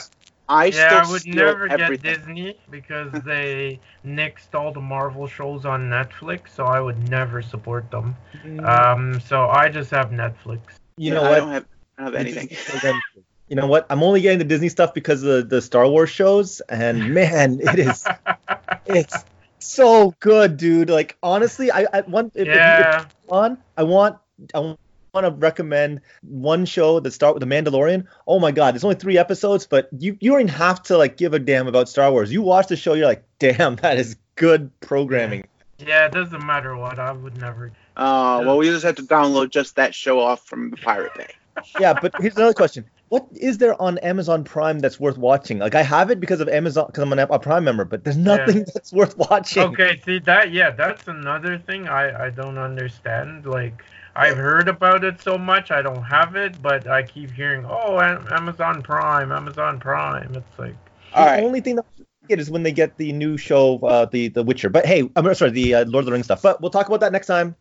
This. 0.47 0.55
I 0.55 0.65
yeah, 0.65 0.87
still 0.87 1.07
I 1.07 1.11
would 1.11 1.21
steal 1.21 1.35
never 1.35 1.67
everything. 1.67 2.13
get 2.13 2.19
Disney 2.19 2.57
because 2.69 3.11
they 3.25 3.79
nixed 4.05 4.53
all 4.53 4.71
the 4.71 4.81
Marvel 4.81 5.27
shows 5.27 5.65
on 5.65 5.89
Netflix, 5.89 6.49
so 6.55 6.65
I 6.65 6.79
would 6.79 7.09
never 7.09 7.41
support 7.41 7.89
them. 7.91 8.15
Um, 8.63 9.19
so 9.19 9.49
I 9.49 9.69
just 9.69 9.91
have 9.91 10.09
Netflix. 10.11 10.59
you 10.97 11.13
Yeah, 11.13 11.15
know 11.15 11.23
I 11.23 11.29
what? 11.29 11.39
don't 11.39 11.51
have, 11.51 11.65
I 11.97 12.03
don't 12.03 12.13
have 12.13 12.21
anything. 12.21 12.57
You 13.49 13.55
know 13.55 13.67
what? 13.67 13.85
I'm 13.89 14.03
only 14.03 14.21
getting 14.21 14.39
the 14.39 14.45
Disney 14.45 14.67
stuff 14.67 14.93
because 14.93 15.23
of 15.23 15.29
the, 15.29 15.55
the 15.55 15.61
Star 15.61 15.87
Wars 15.87 16.09
shows, 16.09 16.61
and 16.67 17.13
man, 17.13 17.59
it 17.61 17.79
is 17.79 18.05
it's 18.85 19.23
so 19.59 20.13
good, 20.19 20.57
dude. 20.57 20.89
Like 20.89 21.17
honestly, 21.23 21.71
I, 21.71 21.85
I 21.93 22.01
want 22.01 22.33
if, 22.35 22.47
if, 22.47 22.79
if 22.79 23.07
on, 23.29 23.57
I 23.77 23.83
want 23.83 24.17
I 24.53 24.75
want 25.23 25.35
to 25.35 25.39
recommend 25.39 26.01
one 26.21 26.65
show 26.65 26.99
that 26.99 27.11
start 27.11 27.35
with 27.35 27.41
the 27.41 27.47
Mandalorian. 27.47 28.05
Oh 28.25 28.39
my 28.39 28.51
God, 28.51 28.73
there's 28.73 28.83
only 28.83 28.95
three 28.95 29.17
episodes, 29.17 29.67
but 29.67 29.89
you 29.97 30.17
you 30.19 30.31
don't 30.31 30.41
even 30.41 30.53
have 30.53 30.83
to 30.83 30.97
like 30.97 31.17
give 31.17 31.33
a 31.33 31.39
damn 31.39 31.67
about 31.67 31.89
Star 31.89 32.11
Wars. 32.11 32.31
You 32.31 32.41
watch 32.41 32.67
the 32.67 32.75
show, 32.75 32.93
you're 32.93 33.07
like, 33.07 33.23
damn, 33.39 33.75
that 33.77 33.97
is 33.97 34.15
good 34.35 34.71
programming. 34.79 35.45
yeah, 35.79 36.05
it 36.05 36.11
doesn't 36.11 36.45
matter 36.45 36.75
what. 36.75 36.99
I 36.99 37.11
would 37.11 37.37
never. 37.39 37.71
Uh, 37.95 38.43
well, 38.45 38.57
we 38.57 38.67
just 38.67 38.85
have 38.85 38.95
to 38.95 39.03
download 39.03 39.49
just 39.49 39.75
that 39.75 39.95
show 39.95 40.19
off 40.19 40.45
from 40.45 40.69
the 40.69 40.77
Pirate 40.77 41.13
Bay. 41.15 41.33
yeah, 41.79 41.93
but 41.99 42.13
here's 42.19 42.35
another 42.35 42.53
question. 42.53 42.85
What 43.09 43.25
is 43.31 43.57
there 43.57 43.81
on 43.81 43.97
Amazon 43.99 44.43
Prime 44.43 44.79
that's 44.79 44.99
worth 44.99 45.17
watching? 45.17 45.59
Like 45.59 45.75
I 45.75 45.81
have 45.81 46.11
it 46.11 46.19
because 46.19 46.41
of 46.41 46.49
Amazon 46.49 46.87
because 46.87 47.03
I'm 47.03 47.13
an, 47.13 47.19
a 47.19 47.39
Prime 47.39 47.63
member, 47.63 47.85
but 47.85 48.03
there's 48.03 48.17
nothing 48.17 48.65
that's 48.73 48.91
worth 48.91 49.17
watching. 49.17 49.63
Okay, 49.63 50.01
see 50.05 50.19
that? 50.19 50.51
Yeah, 50.51 50.71
that's 50.71 51.07
another 51.07 51.57
thing 51.57 51.87
I 51.87 52.25
I 52.25 52.29
don't 52.31 52.57
understand. 52.57 53.45
Like 53.45 53.81
I've 54.17 54.37
heard 54.37 54.67
about 54.67 55.03
it 55.03 55.21
so 55.21 55.37
much, 55.37 55.69
I 55.69 55.83
don't 55.83 56.03
have 56.03 56.35
it, 56.35 56.59
but 56.61 56.87
I 56.87 57.03
keep 57.03 57.29
hearing, 57.31 57.65
oh, 57.69 57.99
Amazon 57.99 58.81
Prime, 58.81 59.31
Amazon 59.31 59.79
Prime. 59.79 60.33
It's 60.33 60.59
like, 60.59 60.75
The 61.11 61.19
All 61.19 61.25
right. 61.27 61.43
only 61.43 61.61
thing 61.61 61.75
that 61.75 61.85
get 62.27 62.39
is 62.39 62.49
when 62.49 62.63
they 62.63 62.71
get 62.71 62.97
the 62.97 63.13
new 63.13 63.37
show, 63.37 63.77
uh, 63.79 64.05
the 64.05 64.29
The 64.29 64.43
Witcher. 64.43 64.69
But 64.69 64.85
hey, 64.85 65.09
I'm 65.15 65.33
sorry, 65.35 65.51
the 65.51 65.75
uh, 65.75 65.85
Lord 65.85 66.01
of 66.01 66.05
the 66.07 66.11
Rings 66.11 66.25
stuff. 66.25 66.41
But 66.41 66.61
we'll 66.61 66.71
talk 66.71 66.87
about 66.87 67.01
that 67.01 67.11
next 67.11 67.27
time. 67.27 67.55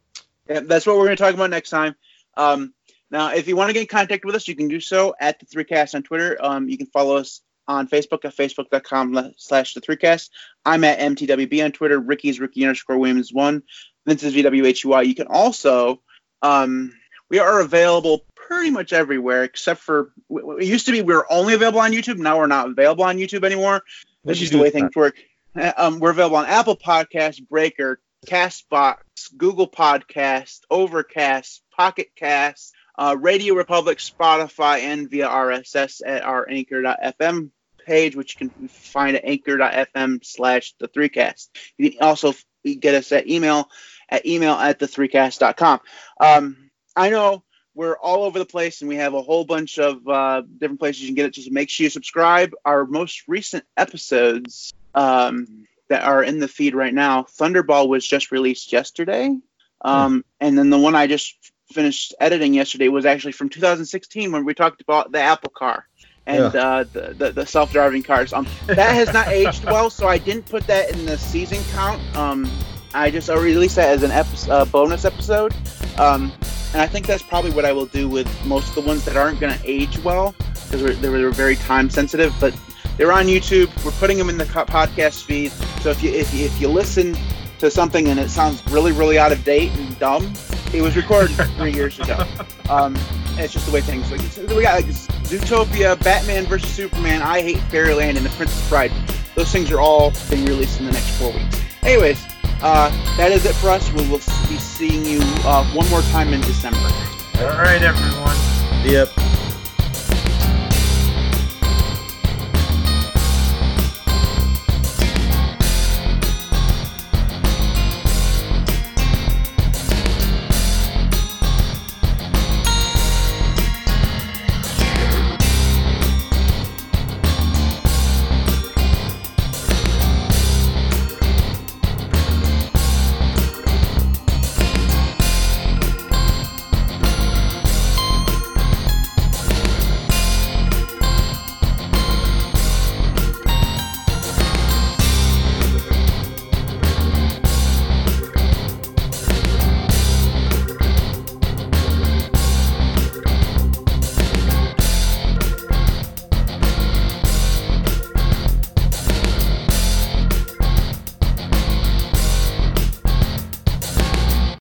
Yeah, 0.48 0.60
that's 0.60 0.86
what 0.86 0.96
we're 0.96 1.04
going 1.04 1.16
to 1.16 1.22
talk 1.22 1.34
about 1.34 1.50
next 1.50 1.70
time. 1.70 1.94
Um, 2.36 2.72
now, 3.10 3.32
if 3.32 3.46
you 3.48 3.54
want 3.54 3.68
to 3.68 3.72
get 3.74 3.82
in 3.82 3.86
contact 3.86 4.24
with 4.24 4.34
us, 4.34 4.48
you 4.48 4.56
can 4.56 4.68
do 4.68 4.80
so 4.80 5.14
at 5.20 5.38
the 5.38 5.46
3cast 5.46 5.94
on 5.94 6.02
Twitter. 6.02 6.36
Um, 6.40 6.68
you 6.68 6.76
can 6.76 6.86
follow 6.86 7.16
us 7.16 7.42
on 7.68 7.88
Facebook 7.88 8.24
at 8.24 8.34
facebook.com 8.36 9.32
slash 9.36 9.74
the 9.74 9.80
3cast. 9.80 10.30
I'm 10.64 10.84
at 10.84 10.98
MTWB 10.98 11.64
on 11.64 11.72
Twitter. 11.72 11.98
Ricky's 11.98 12.40
Ricky 12.40 12.64
underscore 12.64 12.98
Williams 12.98 13.32
one. 13.32 13.62
Vince's 14.06 14.34
VWHUI. 14.34 15.06
You 15.06 15.14
can 15.14 15.26
also, 15.28 16.00
um, 16.46 16.92
we 17.28 17.38
are 17.38 17.60
available 17.60 18.24
pretty 18.34 18.70
much 18.70 18.92
everywhere 18.92 19.44
except 19.44 19.80
for, 19.80 20.12
it 20.30 20.64
used 20.64 20.86
to 20.86 20.92
be 20.92 21.02
we 21.02 21.14
were 21.14 21.30
only 21.30 21.54
available 21.54 21.80
on 21.80 21.92
YouTube. 21.92 22.18
Now 22.18 22.38
we're 22.38 22.46
not 22.46 22.68
available 22.68 23.04
on 23.04 23.16
YouTube 23.16 23.44
anymore. 23.44 23.82
What'd 23.82 23.84
That's 24.24 24.40
you 24.40 24.44
just 24.44 24.52
do 24.52 24.58
the 24.58 24.64
way 24.64 24.70
things 24.70 24.94
work. 24.94 25.16
Uh, 25.56 25.72
Um, 25.76 25.98
we're 25.98 26.10
available 26.10 26.36
on 26.36 26.46
Apple 26.46 26.76
Podcasts, 26.76 27.46
Breaker, 27.46 27.98
Castbox, 28.26 28.98
Google 29.36 29.68
Podcast, 29.68 30.60
Overcast, 30.70 31.62
Pocket 31.76 32.10
Cast, 32.14 32.74
uh, 32.98 33.16
Radio 33.18 33.54
Republic, 33.54 33.98
Spotify, 33.98 34.80
and 34.80 35.10
via 35.10 35.28
RSS 35.28 36.02
at 36.04 36.22
our 36.22 36.48
Anchor.fm 36.48 37.50
page, 37.86 38.16
which 38.16 38.36
you 38.38 38.48
can 38.48 38.68
find 38.68 39.16
at 39.16 39.24
Anchor.fm 39.24 40.24
slash 40.24 40.74
the 40.78 40.88
3cast. 40.88 41.48
You 41.78 41.92
can 41.92 42.02
also 42.02 42.34
get 42.64 42.94
us 42.94 43.12
at 43.12 43.28
email 43.28 43.68
at 44.08 44.26
email 44.26 44.54
at 44.54 44.78
the 44.78 44.86
3cast.com. 44.86 45.80
Um, 46.20 46.56
I 46.94 47.10
know 47.10 47.42
we're 47.74 47.96
all 47.98 48.22
over 48.24 48.38
the 48.38 48.46
place, 48.46 48.80
and 48.80 48.88
we 48.88 48.96
have 48.96 49.14
a 49.14 49.22
whole 49.22 49.44
bunch 49.44 49.78
of 49.78 50.06
uh, 50.08 50.42
different 50.58 50.80
places 50.80 51.02
you 51.02 51.08
can 51.08 51.14
get 51.14 51.26
it. 51.26 51.34
Just 51.34 51.50
make 51.50 51.68
sure 51.68 51.84
you 51.84 51.90
subscribe. 51.90 52.52
Our 52.64 52.86
most 52.86 53.24
recent 53.28 53.64
episodes 53.76 54.72
um, 54.94 55.66
that 55.88 56.02
are 56.04 56.22
in 56.22 56.38
the 56.40 56.48
feed 56.48 56.74
right 56.74 56.94
now, 56.94 57.24
Thunderball 57.24 57.88
was 57.88 58.06
just 58.06 58.32
released 58.32 58.72
yesterday, 58.72 59.36
um, 59.82 60.24
and 60.40 60.56
then 60.56 60.70
the 60.70 60.78
one 60.78 60.94
I 60.94 61.06
just 61.06 61.34
finished 61.72 62.14
editing 62.20 62.54
yesterday 62.54 62.88
was 62.88 63.04
actually 63.04 63.32
from 63.32 63.48
2016 63.48 64.32
when 64.32 64.44
we 64.44 64.54
talked 64.54 64.80
about 64.80 65.12
the 65.12 65.20
Apple 65.20 65.50
car 65.50 65.86
and 66.26 66.54
Yeah. 66.54 66.60
uh, 66.60 66.84
the, 66.92 67.14
the, 67.18 67.32
the 67.32 67.46
self-driving 67.46 68.04
cars. 68.04 68.32
Um, 68.32 68.46
that 68.68 68.94
has 68.94 69.12
not 69.12 69.28
aged 69.28 69.64
well, 69.64 69.90
so 69.90 70.06
I 70.08 70.18
didn't 70.18 70.48
put 70.48 70.66
that 70.68 70.90
in 70.90 71.04
the 71.04 71.18
season 71.18 71.58
count. 71.74 72.00
Um, 72.16 72.50
I 72.96 73.10
just 73.10 73.28
uh, 73.28 73.38
released 73.38 73.76
that 73.76 73.90
as 73.90 74.02
an 74.02 74.10
epi- 74.10 74.50
uh, 74.50 74.64
bonus 74.64 75.04
episode. 75.04 75.54
Um, 75.98 76.32
and 76.72 76.80
I 76.80 76.86
think 76.86 77.06
that's 77.06 77.22
probably 77.22 77.50
what 77.50 77.64
I 77.64 77.72
will 77.72 77.86
do 77.86 78.08
with 78.08 78.26
most 78.46 78.70
of 78.70 78.74
the 78.74 78.80
ones 78.80 79.04
that 79.04 79.16
aren't 79.16 79.38
going 79.38 79.56
to 79.56 79.60
age 79.68 79.98
well 79.98 80.34
because 80.70 81.00
they 81.00 81.08
were, 81.08 81.30
very 81.30 81.56
time 81.56 81.90
sensitive. 81.90 82.34
But 82.40 82.58
they're 82.96 83.12
on 83.12 83.26
YouTube. 83.26 83.68
We're 83.84 83.92
putting 83.92 84.16
them 84.18 84.30
in 84.30 84.38
the 84.38 84.44
podcast 84.44 85.24
feed. 85.24 85.52
So 85.82 85.90
if 85.90 86.02
you 86.02 86.10
if 86.10 86.32
you, 86.34 86.46
if 86.46 86.60
you 86.60 86.68
listen 86.68 87.16
to 87.58 87.70
something 87.70 88.08
and 88.08 88.18
it 88.18 88.30
sounds 88.30 88.66
really 88.68 88.92
really 88.92 89.18
out 89.18 89.32
of 89.32 89.44
date 89.44 89.72
and 89.72 89.98
dumb, 89.98 90.32
it 90.72 90.80
was 90.80 90.96
recorded 90.96 91.34
three 91.56 91.72
years 91.72 92.00
ago. 92.00 92.26
Um, 92.70 92.96
it's 93.38 93.52
just 93.52 93.66
the 93.66 93.72
way 93.72 93.82
things. 93.82 94.10
Like 94.10 94.20
so 94.22 94.42
we 94.56 94.62
got 94.62 94.82
like 94.82 94.86
Zootopia, 94.86 96.02
Batman 96.02 96.46
versus 96.46 96.70
Superman, 96.70 97.20
I 97.22 97.42
Hate 97.42 97.58
Fairyland, 97.70 98.16
and 98.16 98.26
The 98.26 98.30
Princess 98.30 98.68
Bride. 98.68 98.92
Those 99.34 99.52
things 99.52 99.70
are 99.70 99.80
all 99.80 100.12
being 100.30 100.46
released 100.46 100.80
in 100.80 100.86
the 100.86 100.92
next 100.92 101.18
four 101.18 101.32
weeks. 101.32 101.60
Anyways, 101.82 102.24
uh, 102.62 102.90
that 103.16 103.32
is 103.32 103.44
it 103.44 103.54
for 103.54 103.70
us. 103.70 103.90
We 103.92 104.08
will 104.08 104.18
be 104.48 104.58
seeing 104.58 105.04
you 105.04 105.20
uh, 105.44 105.64
one 105.72 105.88
more 105.90 106.02
time 106.02 106.32
in 106.32 106.40
December. 106.40 106.78
All 107.38 107.58
right, 107.58 107.82
everyone. 107.82 108.36
Yep. 108.84 109.25